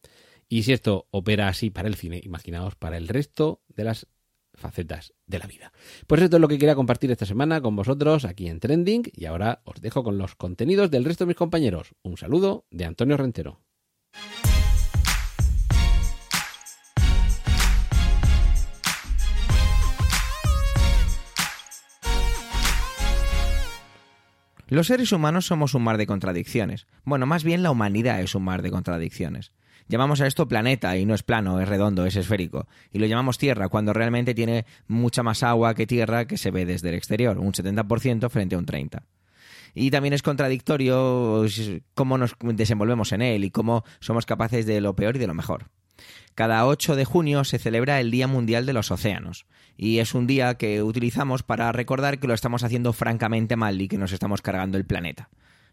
Y 0.49 0.63
si 0.63 0.73
esto 0.73 1.07
opera 1.11 1.49
así 1.49 1.71
para 1.71 1.89
el 1.89 1.95
cine, 1.95 2.21
imaginaos 2.25 2.75
para 2.75 2.97
el 2.97 3.09
resto 3.09 3.63
de 3.69 3.85
las 3.85 4.07
facetas 4.55 5.15
de 5.27 5.39
la 5.39 5.47
vida. 5.47 5.73
Pues 6.07 6.23
esto 6.23 6.37
es 6.37 6.41
lo 6.41 6.49
que 6.49 6.59
quería 6.59 6.75
compartir 6.75 7.11
esta 7.11 7.27
semana 7.27 7.61
con 7.61 7.77
vosotros 7.77 8.25
aquí 8.25 8.49
en 8.49 8.61
Trending 8.61 9.05
y 9.15 9.27
ahora 9.27 9.63
os 9.65 9.81
dejo 9.81 10.03
con 10.03 10.19
los 10.19 10.35
contenidos 10.35 10.91
del 10.91 11.05
resto 11.05 11.25
de 11.25 11.29
mis 11.29 11.37
compañeros. 11.37 11.95
Un 12.03 12.17
saludo 12.17 12.67
de 12.71 12.85
Antonio 12.85 13.17
Rentero. 13.17 13.61
Los 24.69 24.89
seres 24.89 25.13
humanos 25.13 25.47
somos 25.47 25.75
un 25.75 25.83
mar 25.83 25.97
de 25.97 26.07
contradicciones. 26.07 26.87
Bueno, 27.05 27.27
más 27.27 27.43
bien 27.43 27.63
la 27.63 27.71
humanidad 27.71 28.21
es 28.21 28.35
un 28.35 28.45
mar 28.45 28.63
de 28.63 28.71
contradicciones. 28.71 29.53
Llamamos 29.89 30.21
a 30.21 30.27
esto 30.27 30.47
planeta 30.47 30.97
y 30.99 31.07
no 31.07 31.15
es 31.15 31.23
plano, 31.23 31.61
es 31.61 31.69
redondo, 31.69 32.05
es 32.05 32.17
esférico. 32.17 32.69
Y 32.93 32.99
lo 32.99 33.07
llamamos 33.07 33.39
Tierra 33.39 33.69
cuando 33.69 33.95
realmente 33.95 34.35
tiene 34.35 34.67
mucha 34.87 35.23
más 35.23 35.43
agua 35.43 35.75
que 35.75 35.87
Tierra 35.87 36.27
que 36.27 36.37
se 36.37 36.51
ve 36.51 36.67
desde 36.67 36.91
el 36.91 36.97
exterior, 36.97 37.39
un 37.39 37.53
70% 37.53 38.29
frente 38.29 38.55
a 38.55 38.59
un 38.59 38.67
30% 38.67 39.01
y 39.75 39.91
también 39.91 40.15
es 40.15 40.23
contradictorio 40.23 41.45
cómo 41.95 42.19
nos 42.19 42.35
desenvolvemos 42.41 43.13
en 43.13 43.23
él 43.23 43.45
y 43.45 43.51
cómo 43.51 43.85
somos 44.01 44.27
capaces 44.27 44.67
de 44.67 44.81
lo 44.81 44.95
peor 44.97 45.17
y 45.17 45.19
de 45.19 45.27
lo 45.27 45.35
mejor. 45.35 45.67
Cada 46.35 46.67
8 46.67 46.97
de 46.97 47.05
junio 47.05 47.45
se 47.45 47.59
celebra 47.59 48.01
el 48.01 48.11
Día 48.11 48.27
Mundial 48.27 48.67
de 48.67 48.73
los 48.73 48.91
Océanos 48.91 49.47
y 49.77 49.99
es 49.99 50.15
un 50.15 50.27
día 50.27 50.55
que 50.55 50.83
utilizamos 50.83 51.43
para 51.43 51.71
recordar 51.73 52.19
que 52.19 52.27
lo 52.27 52.35
estamos 52.35 52.63
haciendo 52.65 52.93
francamente 52.93 53.57
mal 53.57 53.81
y 53.81 53.89
que 53.89 53.99
nos 53.99 54.13
estamos 54.13 54.43
cargando 54.43 54.79
el 54.79 54.85
planeta 54.85 55.29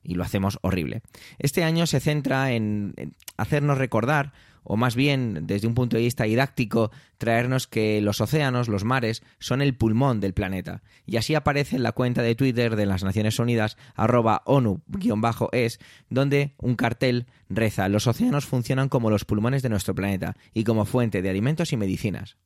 y 0.05 0.15
lo 0.15 0.23
hacemos 0.23 0.59
horrible. 0.61 1.01
Este 1.39 1.63
año 1.63 1.87
se 1.87 1.99
centra 1.99 2.51
en 2.51 2.93
hacernos 3.37 3.77
recordar, 3.77 4.33
o 4.65 4.75
más 4.75 4.95
bien 4.95 5.47
desde 5.47 5.67
un 5.67 5.75
punto 5.75 5.95
de 5.95 6.03
vista 6.03 6.25
didáctico, 6.25 6.91
traernos 7.17 7.67
que 7.67 8.01
los 8.01 8.19
océanos, 8.19 8.67
los 8.67 8.83
mares, 8.83 9.23
son 9.39 9.61
el 9.61 9.75
pulmón 9.75 10.19
del 10.19 10.33
planeta. 10.33 10.81
Y 11.05 11.17
así 11.17 11.35
aparece 11.35 11.77
en 11.77 11.83
la 11.83 11.93
cuenta 11.93 12.21
de 12.21 12.35
Twitter 12.35 12.75
de 12.75 12.85
las 12.85 13.03
Naciones 13.03 13.39
Unidas, 13.39 13.77
arroba 13.95 14.41
ONU-es, 14.45 15.79
donde 16.09 16.55
un 16.57 16.75
cartel 16.75 17.27
reza, 17.47 17.87
los 17.87 18.07
océanos 18.07 18.45
funcionan 18.45 18.89
como 18.89 19.09
los 19.09 19.23
pulmones 19.23 19.61
de 19.61 19.69
nuestro 19.69 19.95
planeta 19.95 20.35
y 20.53 20.63
como 20.63 20.85
fuente 20.85 21.21
de 21.21 21.29
alimentos 21.29 21.71
y 21.71 21.77
medicinas. 21.77 22.37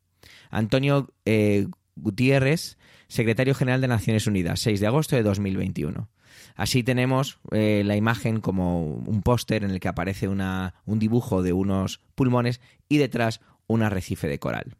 Antonio 0.50 1.14
eh, 1.24 1.66
Gutiérrez, 1.96 2.76
secretario 3.08 3.54
general 3.54 3.80
de 3.80 3.88
Naciones 3.88 4.26
Unidas, 4.26 4.60
6 4.60 4.80
de 4.80 4.86
agosto 4.86 5.16
de 5.16 5.22
2021. 5.22 6.08
Así 6.56 6.82
tenemos 6.82 7.38
eh, 7.52 7.82
la 7.84 7.96
imagen 7.96 8.40
como 8.40 8.84
un 8.84 9.22
póster 9.22 9.64
en 9.64 9.70
el 9.70 9.80
que 9.80 9.88
aparece 9.88 10.28
un 10.28 10.98
dibujo 10.98 11.42
de 11.42 11.52
unos 11.52 12.00
pulmones 12.14 12.60
y 12.88 12.98
detrás 12.98 13.40
un 13.66 13.82
arrecife 13.82 14.28
de 14.28 14.38
coral. 14.38 14.76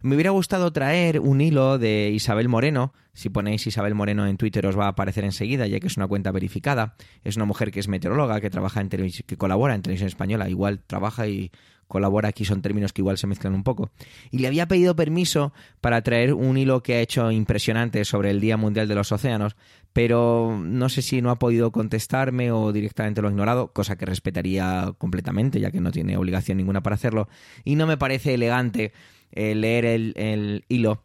Me 0.00 0.14
hubiera 0.14 0.30
gustado 0.30 0.72
traer 0.72 1.20
un 1.20 1.40
hilo 1.40 1.78
de 1.78 2.10
Isabel 2.10 2.48
Moreno. 2.48 2.92
Si 3.12 3.28
ponéis 3.28 3.66
Isabel 3.66 3.94
Moreno 3.94 4.26
en 4.26 4.36
Twitter 4.36 4.66
os 4.66 4.78
va 4.78 4.86
a 4.86 4.88
aparecer 4.88 5.24
enseguida, 5.24 5.66
ya 5.66 5.78
que 5.78 5.86
es 5.86 5.96
una 5.96 6.08
cuenta 6.08 6.32
verificada. 6.32 6.96
Es 7.24 7.36
una 7.36 7.44
mujer 7.44 7.70
que 7.70 7.80
es 7.80 7.88
meteoróloga, 7.88 8.40
que 8.40 8.50
trabaja 8.50 8.80
en 8.80 8.88
que 8.88 9.36
colabora 9.36 9.74
en 9.74 9.82
televisión 9.82 10.08
española. 10.08 10.48
Igual 10.48 10.80
trabaja 10.86 11.28
y 11.28 11.52
colabora 11.92 12.30
aquí 12.30 12.46
son 12.46 12.62
términos 12.62 12.94
que 12.94 13.02
igual 13.02 13.18
se 13.18 13.26
mezclan 13.26 13.52
un 13.52 13.64
poco. 13.64 13.90
Y 14.30 14.38
le 14.38 14.48
había 14.48 14.66
pedido 14.66 14.96
permiso 14.96 15.52
para 15.82 16.00
traer 16.00 16.32
un 16.32 16.56
hilo 16.56 16.82
que 16.82 16.94
ha 16.94 17.00
hecho 17.00 17.30
impresionante 17.30 18.06
sobre 18.06 18.30
el 18.30 18.40
Día 18.40 18.56
Mundial 18.56 18.88
de 18.88 18.94
los 18.94 19.12
Océanos, 19.12 19.56
pero 19.92 20.58
no 20.58 20.88
sé 20.88 21.02
si 21.02 21.20
no 21.20 21.30
ha 21.30 21.38
podido 21.38 21.70
contestarme 21.70 22.50
o 22.50 22.72
directamente 22.72 23.20
lo 23.20 23.28
ha 23.28 23.30
ignorado, 23.30 23.74
cosa 23.74 23.96
que 23.96 24.06
respetaría 24.06 24.94
completamente, 24.96 25.60
ya 25.60 25.70
que 25.70 25.82
no 25.82 25.92
tiene 25.92 26.16
obligación 26.16 26.56
ninguna 26.56 26.82
para 26.82 26.94
hacerlo. 26.94 27.28
Y 27.62 27.76
no 27.76 27.86
me 27.86 27.98
parece 27.98 28.32
elegante 28.32 28.94
eh, 29.32 29.54
leer 29.54 29.84
el, 29.84 30.12
el 30.16 30.64
hilo 30.68 31.02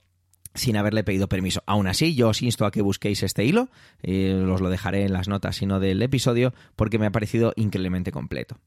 sin 0.57 0.75
haberle 0.77 1.03
pedido 1.03 1.29
permiso. 1.29 1.63
Aún 1.65 1.87
así, 1.87 2.15
yo 2.15 2.29
os 2.29 2.41
insto 2.41 2.65
a 2.65 2.71
que 2.71 2.81
busquéis 2.81 3.23
este 3.23 3.45
hilo, 3.45 3.69
eh, 4.01 4.33
os 4.33 4.61
lo 4.61 4.69
dejaré 4.69 5.03
en 5.03 5.13
las 5.13 5.27
notas, 5.27 5.55
sino 5.55 5.79
del 5.79 6.01
episodio, 6.01 6.53
porque 6.75 6.99
me 6.99 7.05
ha 7.05 7.11
parecido 7.11 7.53
increíblemente 7.55 8.11
completo. 8.11 8.57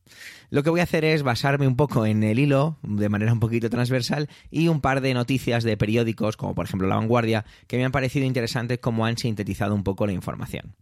Lo 0.51 0.63
que 0.63 0.71
voy 0.71 0.81
a 0.81 0.85
hacer 0.85 1.05
es 1.05 1.23
basarme 1.23 1.67
un 1.67 1.77
poco 1.77 2.07
en 2.07 2.23
el 2.23 2.39
hilo, 2.39 2.79
de 2.83 3.09
manera 3.09 3.33
un 3.33 3.41
poquito 3.41 3.69
transversal, 3.71 4.29
y 4.51 4.69
un 4.69 4.81
par 4.81 5.01
de 5.01 5.15
noticias 5.15 5.65
de 5.65 5.77
periódicos, 5.77 6.37
como 6.37 6.55
por 6.55 6.67
ejemplo 6.67 6.89
La 6.89 6.97
Vanguardia, 6.97 7.45
que 7.67 7.77
me 7.77 7.85
han 7.85 7.93
parecido 7.93 8.27
interesantes 8.27 8.79
como 8.79 9.05
han 9.05 9.19
sintetizado 9.19 9.75
un 9.75 9.85
poco 9.85 10.07
la 10.07 10.13
información. 10.13 10.75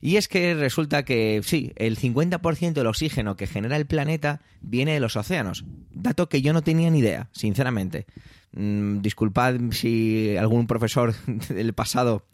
Y 0.00 0.16
es 0.16 0.28
que 0.28 0.54
resulta 0.54 1.04
que 1.04 1.40
sí, 1.44 1.72
el 1.76 1.98
50% 1.98 2.72
del 2.72 2.86
oxígeno 2.86 3.36
que 3.36 3.46
genera 3.46 3.76
el 3.76 3.86
planeta 3.86 4.40
viene 4.60 4.94
de 4.94 5.00
los 5.00 5.16
océanos. 5.16 5.64
Dato 5.92 6.28
que 6.28 6.42
yo 6.42 6.52
no 6.52 6.62
tenía 6.62 6.90
ni 6.90 6.98
idea, 6.98 7.28
sinceramente. 7.32 8.06
Mm, 8.52 9.00
disculpad 9.00 9.56
si 9.72 10.36
algún 10.36 10.66
profesor 10.66 11.14
del 11.48 11.72
pasado, 11.72 12.26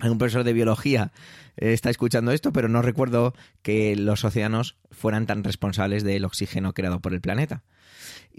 algún 0.00 0.18
profesor 0.18 0.44
de 0.44 0.52
biología 0.52 1.12
eh, 1.56 1.72
está 1.72 1.90
escuchando 1.90 2.32
esto, 2.32 2.52
pero 2.52 2.68
no 2.68 2.82
recuerdo 2.82 3.34
que 3.62 3.94
los 3.96 4.24
océanos 4.24 4.76
fueran 4.90 5.26
tan 5.26 5.44
responsables 5.44 6.04
del 6.04 6.24
oxígeno 6.24 6.72
creado 6.72 7.00
por 7.00 7.14
el 7.14 7.20
planeta. 7.20 7.62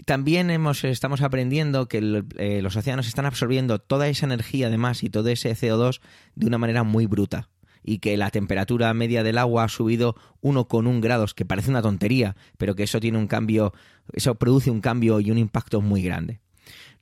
También 0.06 0.50
hemos, 0.50 0.84
estamos 0.84 1.22
aprendiendo 1.22 1.88
que 1.88 2.24
eh, 2.38 2.62
los 2.62 2.76
océanos 2.76 3.08
están 3.08 3.26
absorbiendo 3.26 3.80
toda 3.80 4.08
esa 4.08 4.26
energía 4.26 4.68
además 4.68 5.04
y 5.04 5.10
todo 5.10 5.30
ese 5.30 5.52
CO2 5.52 6.02
de 6.36 6.48
una 6.48 6.58
manera 6.58 6.84
muy 6.84 7.06
bruta 7.06 7.50
y 7.84 8.00
que 8.00 8.18
la 8.18 8.30
temperatura 8.30 8.94
media 8.94 9.24
del 9.24 9.38
agua 9.38 9.66
ha 9.66 9.70
subido 9.70 10.16
1,1 10.42 11.02
grados, 11.02 11.34
que 11.34 11.46
parece 11.46 11.70
una 11.70 11.82
tontería, 11.82 12.36
pero 12.58 12.76
que 12.76 12.84
eso 12.84 13.00
tiene 13.00 13.18
un 13.18 13.28
cambio, 13.28 13.74
eso 14.14 14.36
produce 14.36 14.72
un 14.72 14.82
cambio 14.82 15.20
y 15.20 15.32
un 15.32 15.38
impacto 15.38 15.82
muy 15.82 16.02
grande. 16.02 16.40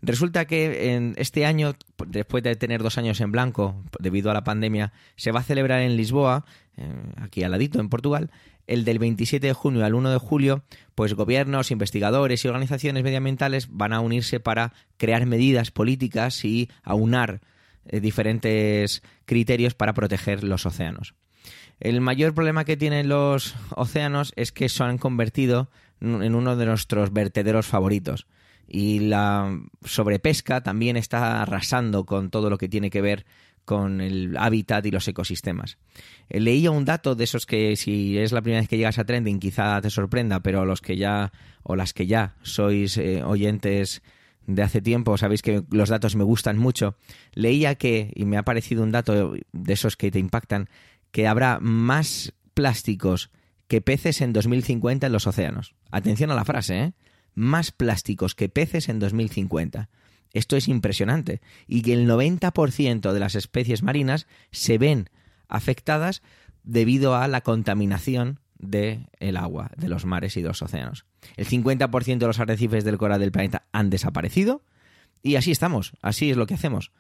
Resulta 0.02 0.46
que 0.46 0.96
en 0.96 1.14
este 1.18 1.46
año, 1.46 1.76
después 2.08 2.44
de 2.44 2.56
tener 2.56 2.82
dos 2.82 2.98
años 2.98 3.22
en 3.22 3.32
blanco 3.32 3.84
debido 4.00 4.32
a 4.32 4.34
la 4.34 4.44
pandemia, 4.44 4.94
se 5.16 5.32
va 5.32 5.42
a 5.42 5.44
celebrar 5.44 5.82
en 5.82 5.96
Lisboa, 5.96 6.46
eh, 6.76 6.92
aquí 7.18 7.44
al 7.44 7.52
ladito 7.52 7.80
en 7.80 7.90
Portugal, 7.90 8.32
el 8.66 8.84
del 8.84 8.98
27 8.98 9.46
de 9.46 9.54
junio 9.54 9.86
al 9.86 9.94
1 9.94 10.10
de 10.10 10.18
julio, 10.18 10.64
pues 10.96 11.14
gobiernos, 11.14 11.70
investigadores 11.70 12.44
y 12.44 12.48
organizaciones 12.48 13.04
medioambientales 13.04 13.68
van 13.70 13.94
a 13.94 14.00
unirse 14.00 14.40
para 14.40 14.74
crear 14.98 15.26
medidas 15.28 15.70
políticas 15.70 16.46
y 16.46 16.70
aunar 16.82 17.42
eh, 17.86 18.00
diferentes 18.00 19.04
criterios 19.26 19.74
para 19.74 19.94
proteger 19.94 20.44
los 20.44 20.66
océanos. 20.66 21.16
El 21.80 22.02
mayor 22.02 22.34
problema 22.34 22.66
que 22.66 22.78
tienen 22.78 23.10
los 23.10 23.56
océanos 23.76 24.34
es 24.36 24.52
que 24.52 24.70
se 24.70 24.84
han 24.84 24.98
convertido 24.98 25.70
en 26.00 26.36
uno 26.36 26.56
de 26.56 26.66
nuestros 26.66 27.12
vertederos 27.12 27.66
favoritos 27.68 28.28
y 28.68 29.00
la 29.00 29.60
sobrepesca 29.84 30.62
también 30.62 30.96
está 30.96 31.42
arrasando 31.42 32.06
con 32.06 32.30
todo 32.30 32.50
lo 32.50 32.58
que 32.58 32.70
tiene 32.70 32.90
que 32.90 33.02
ver 33.02 33.26
con 33.66 34.02
el 34.02 34.38
hábitat 34.38 34.86
y 34.86 34.92
los 34.92 35.08
ecosistemas. 35.08 35.78
Eh, 36.30 36.40
leía 36.40 36.72
un 36.72 36.86
dato 36.86 37.16
de 37.16 37.26
esos 37.26 37.46
que 37.46 37.76
si 37.76 38.18
es 38.18 38.32
la 38.32 38.42
primera 38.42 38.62
vez 38.62 38.70
que 38.70 38.78
llegas 38.78 38.98
a 38.98 39.04
Trending 39.04 39.40
quizá 39.40 39.82
te 39.82 39.90
sorprenda, 39.90 40.40
pero 40.40 40.66
los 40.66 40.82
que 40.82 40.98
ya 40.98 41.32
o 41.64 41.76
las 41.76 41.94
que 41.94 42.08
ya 42.08 42.36
sois 42.42 42.98
eh, 42.98 43.24
oyentes 43.24 44.02
de 44.48 44.64
hace 44.64 44.82
tiempo, 44.82 45.18
sabéis 45.18 45.42
que 45.42 45.64
los 45.70 45.90
datos 45.90 46.16
me 46.16 46.24
gustan 46.24 46.58
mucho, 46.58 46.96
leía 47.34 47.76
que, 47.76 48.12
y 48.16 48.26
me 48.26 48.38
ha 48.38 48.44
parecido 48.44 48.84
un 48.84 48.92
dato 48.92 49.34
de 49.52 49.74
esos 49.74 49.98
que 49.98 50.12
te 50.12 50.20
impactan, 50.20 50.70
que 51.12 51.28
habrá 51.28 51.60
más 51.60 52.34
plásticos 52.54 53.30
que 53.68 53.82
peces 53.82 54.22
en 54.22 54.34
2050 54.34 55.08
en 55.08 55.14
los 55.14 55.28
océanos. 55.28 55.76
Atención 55.92 56.32
a 56.32 56.36
la 56.36 56.46
frase, 56.46 56.80
¿eh? 56.80 56.94
más 57.34 57.72
plásticos 57.72 58.36
que 58.36 58.50
peces 58.50 58.90
en 58.90 59.00
2050. 59.00 59.90
Esto 60.34 60.56
es 60.58 60.68
impresionante. 60.68 61.42
Y 61.68 61.82
que 61.82 61.94
el 61.94 62.10
90% 62.10 63.12
de 63.12 63.20
las 63.20 63.36
especies 63.36 63.84
marinas 63.84 64.28
se 64.52 64.78
ven 64.78 65.10
afectadas 65.48 66.22
debido 66.64 67.16
a 67.16 67.28
la 67.28 67.42
contaminación 67.42 68.40
del 68.62 69.08
el 69.20 69.38
agua, 69.38 69.72
de 69.78 69.90
los 69.90 70.06
mares 70.06 70.38
y 70.38 70.42
de 70.42 70.48
los 70.48 70.62
océanos. 70.62 71.06
El 71.36 71.48
50% 71.48 72.18
de 72.18 72.28
los 72.28 72.40
arrecifes 72.40 72.84
del 72.84 72.98
coral 72.98 73.20
del 73.20 73.32
planeta 73.32 73.66
han 73.72 73.90
desaparecido 73.90 74.64
y 75.24 75.36
así 75.36 75.52
estamos, 75.52 75.94
así 76.02 76.32
es 76.32 76.38
lo 76.38 76.48
que 76.48 76.54
hacemos. 76.54 76.92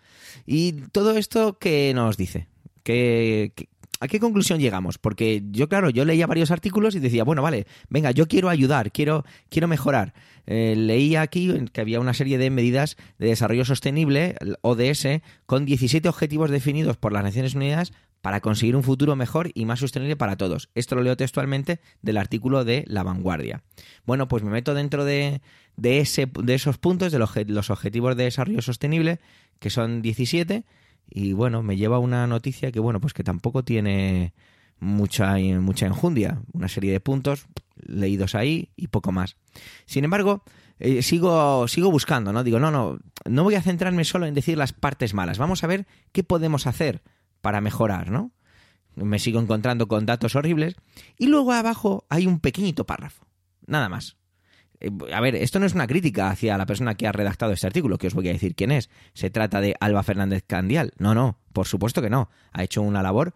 ¿Y 0.45 0.73
todo 0.91 1.17
esto 1.17 1.57
qué 1.57 1.91
nos 1.93 2.17
dice? 2.17 2.47
¿Qué, 2.83 3.53
qué 3.55 3.69
¿A 4.01 4.07
qué 4.07 4.19
conclusión 4.19 4.59
llegamos? 4.59 4.97
Porque 4.97 5.43
yo, 5.51 5.69
claro, 5.69 5.91
yo 5.91 6.05
leía 6.05 6.25
varios 6.25 6.49
artículos 6.49 6.95
y 6.95 6.99
decía, 6.99 7.23
bueno, 7.23 7.43
vale, 7.43 7.67
venga, 7.87 8.09
yo 8.09 8.27
quiero 8.27 8.49
ayudar, 8.49 8.91
quiero, 8.91 9.23
quiero 9.49 9.67
mejorar. 9.67 10.15
Eh, 10.47 10.73
leía 10.75 11.21
aquí 11.21 11.53
que 11.71 11.81
había 11.81 11.99
una 11.99 12.15
serie 12.15 12.39
de 12.39 12.49
medidas 12.49 12.97
de 13.19 13.27
desarrollo 13.27 13.63
sostenible, 13.63 14.37
ODS, 14.61 15.21
con 15.45 15.65
17 15.65 16.09
objetivos 16.09 16.49
definidos 16.49 16.97
por 16.97 17.13
las 17.13 17.23
Naciones 17.23 17.53
Unidas 17.53 17.93
para 18.21 18.39
conseguir 18.39 18.75
un 18.75 18.81
futuro 18.81 19.15
mejor 19.15 19.51
y 19.53 19.65
más 19.65 19.79
sostenible 19.79 20.15
para 20.15 20.35
todos. 20.35 20.69
Esto 20.73 20.95
lo 20.95 21.03
leo 21.03 21.15
textualmente 21.15 21.79
del 22.01 22.17
artículo 22.17 22.65
de 22.65 22.83
La 22.87 23.03
Vanguardia. 23.03 23.61
Bueno, 24.07 24.27
pues 24.27 24.41
me 24.41 24.49
meto 24.49 24.73
dentro 24.73 25.05
de, 25.05 25.41
de, 25.77 25.99
ese, 25.99 26.27
de 26.41 26.55
esos 26.55 26.79
puntos, 26.79 27.11
de 27.11 27.19
los, 27.19 27.31
los 27.45 27.69
objetivos 27.69 28.15
de 28.17 28.23
desarrollo 28.23 28.63
sostenible, 28.63 29.19
que 29.59 29.69
son 29.69 30.01
17, 30.01 30.63
y 31.11 31.33
bueno, 31.33 31.61
me 31.61 31.75
lleva 31.75 31.99
una 31.99 32.25
noticia 32.25 32.71
que 32.71 32.79
bueno, 32.79 33.01
pues 33.01 33.13
que 33.13 33.23
tampoco 33.23 33.63
tiene 33.63 34.33
mucha, 34.79 35.35
mucha 35.37 35.85
enjundia, 35.85 36.41
una 36.53 36.69
serie 36.69 36.91
de 36.91 36.99
puntos 36.99 37.47
leídos 37.75 38.33
ahí 38.33 38.69
y 38.75 38.87
poco 38.87 39.11
más. 39.11 39.35
Sin 39.85 40.05
embargo, 40.05 40.43
eh, 40.79 41.01
sigo, 41.01 41.67
sigo 41.67 41.91
buscando, 41.91 42.31
¿no? 42.31 42.43
Digo, 42.43 42.59
no, 42.59 42.71
no, 42.71 42.99
no 43.25 43.43
voy 43.43 43.55
a 43.55 43.61
centrarme 43.61 44.05
solo 44.05 44.25
en 44.25 44.33
decir 44.33 44.57
las 44.57 44.73
partes 44.73 45.13
malas, 45.13 45.37
vamos 45.37 45.63
a 45.63 45.67
ver 45.67 45.85
qué 46.13 46.23
podemos 46.23 46.65
hacer 46.65 47.01
para 47.41 47.61
mejorar, 47.61 48.09
¿no? 48.09 48.31
Me 48.95 49.19
sigo 49.19 49.39
encontrando 49.39 49.87
con 49.87 50.05
datos 50.05 50.35
horribles 50.35 50.75
y 51.17 51.27
luego 51.27 51.51
abajo 51.51 52.05
hay 52.09 52.25
un 52.25 52.39
pequeñito 52.39 52.85
párrafo, 52.85 53.25
nada 53.65 53.89
más. 53.89 54.17
Eh, 54.81 54.91
a 55.13 55.21
ver, 55.21 55.35
esto 55.35 55.59
no 55.59 55.65
es 55.65 55.73
una 55.73 55.87
crítica 55.87 56.29
hacia 56.29 56.57
la 56.57 56.65
persona 56.65 56.95
que 56.95 57.07
ha 57.07 57.11
redactado 57.11 57.53
este 57.53 57.67
artículo, 57.67 57.97
que 57.97 58.07
os 58.07 58.13
voy 58.13 58.27
a 58.27 58.33
decir 58.33 58.55
quién 58.55 58.71
es. 58.71 58.89
Se 59.13 59.29
trata 59.29 59.61
de 59.61 59.75
Alba 59.79 60.03
Fernández 60.03 60.43
Candial. 60.45 60.93
No, 60.97 61.15
no, 61.15 61.37
por 61.53 61.67
supuesto 61.67 62.01
que 62.01 62.09
no. 62.09 62.29
Ha 62.51 62.63
hecho 62.63 62.81
una 62.81 63.01
labor 63.01 63.33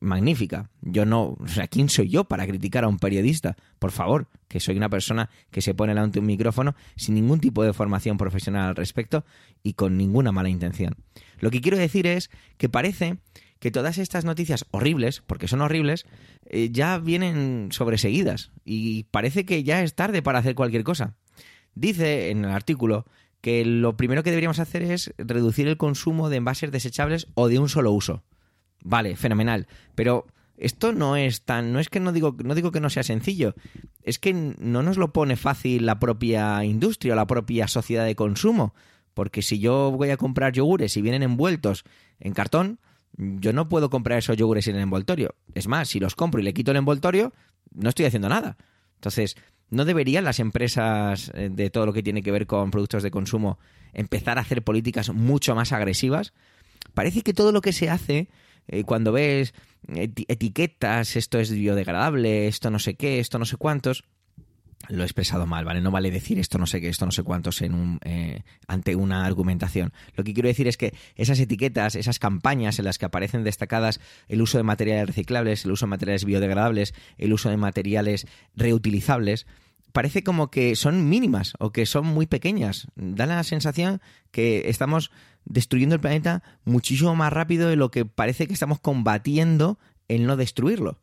magnífica. 0.00 0.70
Yo 0.80 1.04
no, 1.04 1.36
o 1.38 1.48
sea, 1.48 1.68
¿quién 1.68 1.88
soy 1.88 2.08
yo 2.08 2.24
para 2.24 2.46
criticar 2.46 2.84
a 2.84 2.88
un 2.88 2.98
periodista? 2.98 3.56
Por 3.78 3.92
favor, 3.92 4.28
que 4.48 4.58
soy 4.58 4.76
una 4.76 4.88
persona 4.88 5.30
que 5.50 5.60
se 5.60 5.74
pone 5.74 5.92
delante 5.92 6.14
de 6.14 6.20
un 6.20 6.26
micrófono 6.26 6.74
sin 6.96 7.14
ningún 7.14 7.40
tipo 7.40 7.62
de 7.62 7.72
formación 7.72 8.16
profesional 8.16 8.68
al 8.68 8.76
respecto 8.76 9.24
y 9.62 9.74
con 9.74 9.96
ninguna 9.96 10.32
mala 10.32 10.48
intención. 10.48 10.96
Lo 11.38 11.50
que 11.50 11.60
quiero 11.60 11.78
decir 11.78 12.06
es 12.06 12.30
que 12.56 12.68
parece 12.68 13.18
que 13.60 13.70
todas 13.70 13.98
estas 13.98 14.24
noticias 14.24 14.66
horribles, 14.72 15.22
porque 15.26 15.46
son 15.46 15.60
horribles, 15.60 16.06
eh, 16.46 16.70
ya 16.72 16.98
vienen 16.98 17.68
sobreseguidas 17.70 18.50
y 18.64 19.04
parece 19.04 19.44
que 19.44 19.62
ya 19.62 19.82
es 19.82 19.94
tarde 19.94 20.22
para 20.22 20.40
hacer 20.40 20.54
cualquier 20.54 20.82
cosa. 20.82 21.14
Dice 21.74 22.30
en 22.30 22.44
el 22.44 22.50
artículo 22.50 23.06
que 23.40 23.64
lo 23.64 23.96
primero 23.96 24.22
que 24.22 24.30
deberíamos 24.30 24.58
hacer 24.58 24.82
es 24.82 25.14
reducir 25.18 25.68
el 25.68 25.76
consumo 25.76 26.30
de 26.30 26.38
envases 26.38 26.72
desechables 26.72 27.28
o 27.34 27.48
de 27.48 27.58
un 27.58 27.68
solo 27.68 27.92
uso. 27.92 28.24
Vale, 28.82 29.14
fenomenal, 29.14 29.68
pero 29.94 30.26
esto 30.56 30.92
no 30.92 31.16
es 31.16 31.42
tan 31.42 31.72
no 31.72 31.80
es 31.80 31.88
que 31.88 32.00
no 32.00 32.12
digo 32.12 32.36
no 32.42 32.54
digo 32.54 32.72
que 32.72 32.80
no 32.80 32.88
sea 32.88 33.02
sencillo, 33.02 33.54
es 34.02 34.18
que 34.18 34.32
no 34.32 34.82
nos 34.82 34.96
lo 34.96 35.12
pone 35.12 35.36
fácil 35.36 35.84
la 35.84 35.98
propia 35.98 36.64
industria 36.64 37.12
o 37.12 37.16
la 37.16 37.26
propia 37.26 37.68
sociedad 37.68 38.06
de 38.06 38.16
consumo, 38.16 38.74
porque 39.12 39.42
si 39.42 39.58
yo 39.58 39.90
voy 39.90 40.10
a 40.10 40.16
comprar 40.16 40.54
yogures 40.54 40.96
y 40.96 41.02
vienen 41.02 41.22
envueltos 41.22 41.84
en 42.20 42.32
cartón, 42.32 42.78
yo 43.16 43.52
no 43.52 43.68
puedo 43.68 43.90
comprar 43.90 44.18
esos 44.18 44.36
yogures 44.36 44.64
sin 44.64 44.76
el 44.76 44.82
envoltorio. 44.82 45.34
Es 45.54 45.66
más, 45.66 45.88
si 45.88 46.00
los 46.00 46.14
compro 46.14 46.40
y 46.40 46.44
le 46.44 46.54
quito 46.54 46.70
el 46.70 46.76
envoltorio, 46.76 47.32
no 47.72 47.88
estoy 47.88 48.06
haciendo 48.06 48.28
nada. 48.28 48.56
Entonces, 48.96 49.36
¿no 49.70 49.84
deberían 49.84 50.24
las 50.24 50.40
empresas 50.40 51.30
eh, 51.34 51.48
de 51.50 51.70
todo 51.70 51.86
lo 51.86 51.92
que 51.92 52.02
tiene 52.02 52.22
que 52.22 52.32
ver 52.32 52.46
con 52.46 52.70
productos 52.70 53.02
de 53.02 53.10
consumo 53.10 53.58
empezar 53.92 54.38
a 54.38 54.42
hacer 54.42 54.62
políticas 54.62 55.10
mucho 55.10 55.54
más 55.54 55.72
agresivas? 55.72 56.32
Parece 56.94 57.22
que 57.22 57.34
todo 57.34 57.52
lo 57.52 57.60
que 57.60 57.72
se 57.72 57.90
hace, 57.90 58.28
eh, 58.68 58.84
cuando 58.84 59.12
ves 59.12 59.54
etiquetas, 59.88 61.16
esto 61.16 61.38
es 61.38 61.50
biodegradable, 61.50 62.46
esto 62.46 62.70
no 62.70 62.78
sé 62.78 62.94
qué, 62.94 63.18
esto 63.18 63.38
no 63.38 63.44
sé 63.44 63.56
cuántos, 63.56 64.04
lo 64.88 65.02
he 65.02 65.04
expresado 65.06 65.46
mal, 65.46 65.64
¿vale? 65.64 65.80
No 65.80 65.90
vale 65.90 66.10
decir 66.10 66.38
esto 66.38 66.58
no 66.58 66.66
sé 66.66 66.80
qué, 66.80 66.88
esto 66.88 67.04
no 67.06 67.12
sé 67.12 67.22
cuántos 67.22 67.62
en 67.62 67.74
un, 67.74 68.00
eh, 68.04 68.42
ante 68.66 68.96
una 68.96 69.24
argumentación. 69.24 69.92
Lo 70.16 70.24
que 70.24 70.34
quiero 70.34 70.48
decir 70.48 70.66
es 70.68 70.76
que 70.76 70.94
esas 71.16 71.38
etiquetas, 71.38 71.94
esas 71.94 72.18
campañas 72.18 72.78
en 72.78 72.86
las 72.86 72.98
que 72.98 73.06
aparecen 73.06 73.44
destacadas 73.44 74.00
el 74.28 74.42
uso 74.42 74.58
de 74.58 74.64
materiales 74.64 75.06
reciclables, 75.06 75.64
el 75.64 75.72
uso 75.72 75.86
de 75.86 75.90
materiales 75.90 76.24
biodegradables, 76.24 76.94
el 77.18 77.32
uso 77.32 77.50
de 77.50 77.56
materiales 77.56 78.26
reutilizables, 78.56 79.46
parece 79.92 80.22
como 80.22 80.50
que 80.50 80.76
son 80.76 81.08
mínimas 81.08 81.54
o 81.58 81.72
que 81.72 81.86
son 81.86 82.06
muy 82.06 82.26
pequeñas. 82.26 82.88
Da 82.96 83.26
la 83.26 83.42
sensación 83.44 84.00
que 84.30 84.68
estamos 84.68 85.10
destruyendo 85.44 85.94
el 85.94 86.00
planeta 86.00 86.42
muchísimo 86.64 87.14
más 87.16 87.32
rápido 87.32 87.68
de 87.68 87.76
lo 87.76 87.90
que 87.90 88.04
parece 88.04 88.46
que 88.46 88.54
estamos 88.54 88.80
combatiendo 88.80 89.78
el 90.08 90.26
no 90.26 90.36
destruirlo. 90.36 90.98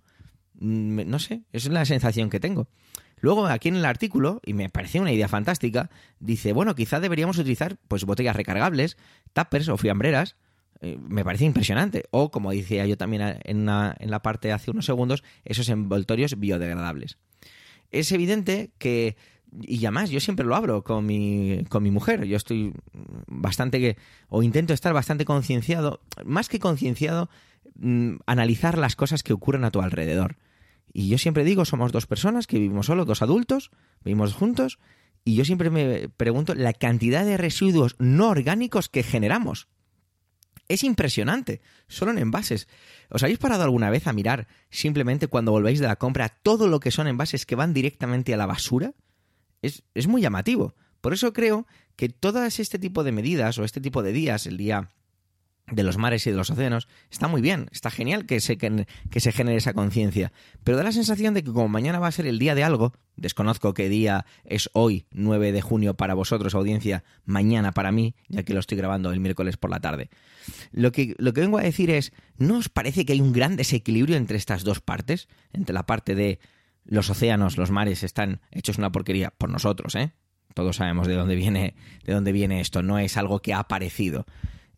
Mm, 0.59 1.01
no 1.05 1.19
sé, 1.19 1.43
esa 1.53 1.67
es 1.67 1.73
la 1.73 1.85
sensación 1.85 2.29
que 2.29 2.39
tengo. 2.39 2.67
Luego, 3.19 3.47
aquí 3.47 3.69
en 3.69 3.75
el 3.75 3.85
artículo, 3.85 4.41
y 4.45 4.53
me 4.53 4.69
parece 4.69 4.99
una 4.99 5.11
idea 5.11 5.27
fantástica, 5.27 5.89
dice, 6.19 6.53
bueno, 6.53 6.75
quizá 6.75 6.99
deberíamos 6.99 7.37
utilizar 7.37 7.77
pues 7.87 8.05
botellas 8.05 8.35
recargables, 8.35 8.97
tuppers 9.33 9.69
o 9.69 9.77
fiambreras. 9.77 10.35
Eh, 10.81 10.97
me 11.01 11.23
parece 11.23 11.45
impresionante. 11.45 12.03
O, 12.11 12.29
como 12.29 12.51
decía 12.51 12.85
yo 12.85 12.97
también 12.97 13.39
en, 13.43 13.67
en 13.69 14.11
la 14.11 14.21
parte 14.21 14.51
hace 14.51 14.71
unos 14.71 14.85
segundos, 14.85 15.23
esos 15.45 15.69
envoltorios 15.69 16.39
biodegradables. 16.39 17.17
Es 17.89 18.11
evidente 18.11 18.71
que 18.77 19.15
y 19.61 19.85
además 19.85 20.09
yo 20.09 20.19
siempre 20.19 20.45
lo 20.45 20.55
abro 20.55 20.83
con 20.83 21.05
mi, 21.05 21.63
con 21.69 21.83
mi 21.83 21.91
mujer. 21.91 22.25
Yo 22.25 22.37
estoy 22.37 22.73
bastante 23.27 23.79
que, 23.79 23.97
o 24.29 24.43
intento 24.43 24.73
estar 24.73 24.93
bastante 24.93 25.25
concienciado, 25.25 26.01
más 26.25 26.49
que 26.49 26.59
concienciado, 26.59 27.29
mm, 27.75 28.17
analizar 28.25 28.77
las 28.77 28.95
cosas 28.95 29.23
que 29.23 29.33
ocurren 29.33 29.63
a 29.63 29.71
tu 29.71 29.81
alrededor. 29.81 30.37
Y 30.97 31.09
yo 31.09 31.19
siempre 31.19 31.43
digo, 31.43 31.63
somos 31.63 31.91
dos 31.91 32.07
personas 32.07 32.47
que 32.47 32.57
vivimos 32.57 32.87
solo, 32.87 33.05
dos 33.05 33.21
adultos, 33.21 33.69
vivimos 34.03 34.33
juntos, 34.33 34.79
y 35.23 35.35
yo 35.35 35.45
siempre 35.45 35.69
me 35.69 36.09
pregunto 36.09 36.55
la 36.55 36.73
cantidad 36.73 37.23
de 37.23 37.37
residuos 37.37 37.95
no 37.99 38.29
orgánicos 38.29 38.89
que 38.89 39.03
generamos. 39.03 39.67
Es 40.67 40.83
impresionante, 40.83 41.61
solo 41.87 42.09
en 42.13 42.17
envases. 42.17 42.67
¿Os 43.11 43.21
habéis 43.21 43.37
parado 43.37 43.61
alguna 43.61 43.91
vez 43.91 44.07
a 44.07 44.13
mirar 44.13 44.47
simplemente 44.71 45.27
cuando 45.27 45.51
volvéis 45.51 45.79
de 45.79 45.85
la 45.85 45.97
compra 45.97 46.29
todo 46.29 46.67
lo 46.67 46.79
que 46.79 46.89
son 46.89 47.07
envases 47.07 47.45
que 47.45 47.53
van 47.53 47.75
directamente 47.75 48.33
a 48.33 48.37
la 48.37 48.47
basura? 48.47 48.95
Es, 49.61 49.83
es 49.93 50.07
muy 50.07 50.23
llamativo. 50.23 50.73
Por 51.01 51.13
eso 51.13 51.31
creo 51.31 51.67
que 51.95 52.09
todas 52.09 52.59
este 52.59 52.79
tipo 52.79 53.03
de 53.03 53.11
medidas 53.11 53.59
o 53.59 53.63
este 53.63 53.81
tipo 53.81 54.01
de 54.01 54.13
días, 54.13 54.47
el 54.47 54.57
día 54.57 54.89
de 55.69 55.83
los 55.83 55.97
mares 55.97 56.25
y 56.25 56.31
de 56.31 56.37
los 56.37 56.49
océanos, 56.49 56.87
está 57.11 57.27
muy 57.27 57.41
bien, 57.41 57.67
está 57.71 57.91
genial 57.91 58.25
que 58.25 58.39
se, 58.39 58.57
que, 58.57 58.85
se 59.19 59.31
genere 59.31 59.57
esa 59.57 59.73
conciencia, 59.73 60.31
pero 60.63 60.77
da 60.77 60.83
la 60.83 60.91
sensación 60.91 61.33
de 61.33 61.43
que 61.43 61.51
como 61.51 61.67
mañana 61.67 61.99
va 61.99 62.07
a 62.07 62.11
ser 62.11 62.25
el 62.25 62.39
día 62.39 62.55
de 62.55 62.63
algo, 62.63 62.93
desconozco 63.17 63.73
qué 63.73 63.89
día 63.89 64.25
es 64.45 64.69
hoy, 64.73 65.05
9 65.11 65.51
de 65.51 65.61
junio 65.61 65.95
para 65.95 66.13
vosotros, 66.13 66.55
audiencia, 66.55 67.03
mañana 67.25 67.73
para 67.73 67.91
mí, 67.91 68.15
ya 68.29 68.43
que 68.43 68.53
lo 68.53 68.61
estoy 68.61 68.77
grabando 68.77 69.11
el 69.11 69.19
miércoles 69.19 69.57
por 69.57 69.69
la 69.69 69.81
tarde. 69.81 70.09
Lo 70.71 70.91
que, 70.93 71.15
lo 71.17 71.33
que 71.33 71.41
vengo 71.41 71.57
a 71.57 71.63
decir 71.63 71.89
es, 71.89 72.13
¿no 72.37 72.57
os 72.57 72.69
parece 72.69 73.05
que 73.05 73.13
hay 73.13 73.21
un 73.21 73.33
gran 73.33 73.57
desequilibrio 73.57 74.15
entre 74.15 74.37
estas 74.37 74.63
dos 74.63 74.79
partes? 74.79 75.27
Entre 75.51 75.73
la 75.73 75.85
parte 75.85 76.15
de 76.15 76.39
los 76.85 77.09
océanos, 77.09 77.57
los 77.57 77.71
mares 77.71 78.03
están 78.03 78.39
hechos 78.51 78.77
una 78.77 78.91
porquería 78.91 79.31
por 79.37 79.49
nosotros, 79.49 79.95
¿eh? 79.95 80.13
Todos 80.53 80.77
sabemos 80.77 81.07
de 81.07 81.15
dónde 81.15 81.35
viene, 81.35 81.75
de 82.05 82.13
dónde 82.13 82.31
viene 82.31 82.61
esto, 82.61 82.81
no 82.81 82.97
es 82.97 83.17
algo 83.17 83.41
que 83.41 83.53
ha 83.53 83.59
aparecido. 83.59 84.25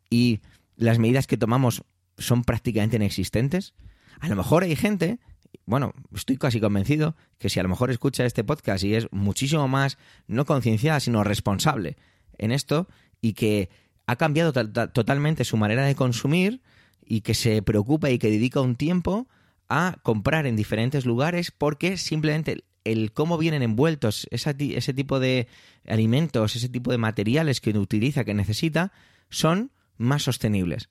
Y 0.10 0.41
las 0.80 0.98
medidas 0.98 1.28
que 1.28 1.38
tomamos 1.38 1.84
son 2.18 2.44
prácticamente 2.44 2.96
inexistentes. 2.96 3.74
A 4.20 4.30
lo 4.30 4.36
mejor 4.36 4.63
hay 4.63 4.76
gente, 4.76 5.20
bueno, 5.65 5.94
estoy 6.15 6.38
casi 6.38 6.60
convencido 6.60 7.15
que 7.38 7.50
si 7.50 7.60
a 7.60 7.63
lo 7.63 7.70
mejor 7.70 7.92
escucha 7.92 8.26
este 8.26 8.44
podcast 8.44 8.84
y 8.84 8.96
es 8.96 9.08
muchísimo 9.12 9.68
más 9.68 9.98
no 10.28 10.46
concienciada, 10.46 11.00
sino 11.02 11.24
responsable 11.24 11.98
en 12.38 12.52
esto 12.52 12.88
y 13.22 13.34
que 13.34 13.70
ha 14.08 14.15
cambiado 14.15 14.54
totalmente 14.54 15.44
su 15.44 15.58
manera 15.58 15.86
de 15.86 15.96
consumir 15.96 16.62
y 17.06 17.22
que 17.22 17.34
se 17.34 17.62
preocupa 17.62 18.10
y 18.10 18.18
que 18.18 18.32
dedica 18.32 18.62
un 18.62 18.76
tiempo 18.76 19.28
a 19.68 19.98
comprar 20.02 20.48
en 20.48 20.56
diferentes 20.56 21.06
lugares 21.06 21.52
porque 21.52 21.98
simplemente 21.98 22.63
el 22.86 23.12
cómo 23.12 23.38
vienen 23.38 23.63
envueltos 23.63 24.28
ese 24.32 24.94
tipo 24.94 25.20
de 25.20 25.48
alimentos, 25.86 26.56
ese 26.56 26.70
tipo 26.70 26.92
de 26.92 26.98
materiales 26.98 27.60
que 27.60 27.78
utiliza, 27.78 28.24
que 28.24 28.34
necesita, 28.34 28.94
son 29.30 29.72
más 29.99 30.23
sostenibles. 30.23 30.89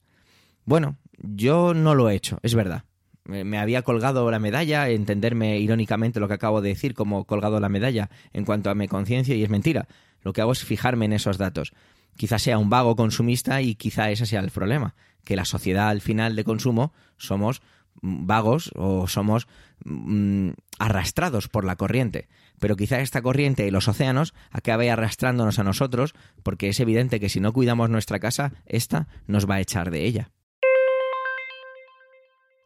Bueno, 0.65 0.97
yo 1.19 1.75
no 1.75 1.97
lo 1.97 2.09
he 2.09 2.15
hecho, 2.15 2.39
es 2.43 2.55
verdad. 2.55 2.85
Me 3.25 3.59
había 3.59 3.83
colgado 3.83 4.31
la 4.31 4.39
medalla, 4.39 4.89
entenderme 4.89 5.59
irónicamente 5.59 6.21
lo 6.21 6.29
que 6.29 6.35
acabo 6.35 6.63
de 6.63 6.71
decir 6.71 6.95
como 6.95 7.25
colgado 7.25 7.61
la 7.61 7.69
medalla 7.69 8.09
en 8.33 8.45
cuanto 8.45 8.71
a 8.71 8.75
mi 8.75 8.89
conciencia 8.89 9.35
y 9.35 9.43
es 9.43 9.51
mentira. 9.51 9.87
Lo 10.23 10.33
que 10.33 10.41
hago 10.41 10.53
es 10.53 10.65
fijarme 10.65 11.05
en 11.05 11.13
esos 11.13 11.37
datos. 11.37 11.73
Quizá 12.17 12.39
sea 12.39 12.59
un 12.59 12.71
vago 12.71 12.97
consumista 12.97 13.61
y 13.61 13.75
quizá 13.75 14.11
ese 14.11 14.25
sea 14.25 14.41
el 14.41 14.51
problema, 14.51 14.95
que 15.25 15.37
la 15.37 15.45
sociedad 15.45 15.89
al 15.89 16.01
final 16.01 16.37
de 16.37 16.45
consumo 16.45 16.93
somos 17.17 17.61
vagos 18.01 18.71
o 18.77 19.07
somos 19.09 19.47
mm, 19.85 20.51
arrastrados 20.79 21.49
por 21.49 21.65
la 21.65 21.77
corriente. 21.77 22.29
Pero 22.59 22.77
quizá 22.77 23.01
esta 23.01 23.23
corriente 23.23 23.67
y 23.67 23.71
los 23.71 23.89
océanos 23.89 24.35
acabe 24.51 24.91
arrastrándonos 24.91 25.59
a 25.59 25.65
nosotros 25.65 26.15
porque 26.43 26.69
es 26.69 26.81
evidente 26.81 27.21
que 27.21 27.29
si 27.29 27.41
no 27.41 27.53
cuidamos 27.53 27.91
nuestra 27.91 28.19
casa, 28.19 28.53
esta 28.67 29.09
nos 29.27 29.49
va 29.49 29.57
a 29.57 29.61
echar 29.61 29.91
de 29.91 30.05
ella. 30.05 30.31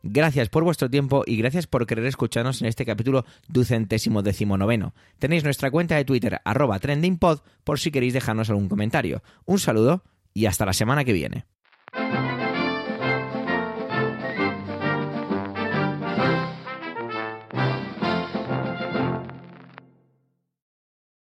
Gracias 0.02 0.48
por 0.48 0.64
vuestro 0.64 0.90
tiempo 0.90 1.22
y 1.26 1.36
gracias 1.36 1.68
por 1.68 1.86
querer 1.86 2.06
escucharnos 2.06 2.60
en 2.60 2.66
este 2.66 2.84
capítulo 2.84 3.24
ducentésimo 3.46 4.22
decimonoveno. 4.22 4.94
Tenéis 5.20 5.44
nuestra 5.44 5.70
cuenta 5.70 5.94
de 5.94 6.04
Twitter 6.04 6.40
arroba 6.44 6.80
trendingpod 6.80 7.40
por 7.62 7.78
si 7.78 7.92
queréis 7.92 8.12
dejarnos 8.12 8.50
algún 8.50 8.68
comentario. 8.68 9.22
Un 9.44 9.60
saludo 9.60 10.02
y 10.34 10.46
hasta 10.46 10.66
la 10.66 10.72
semana 10.72 11.04
que 11.04 11.12
viene. 11.12 11.44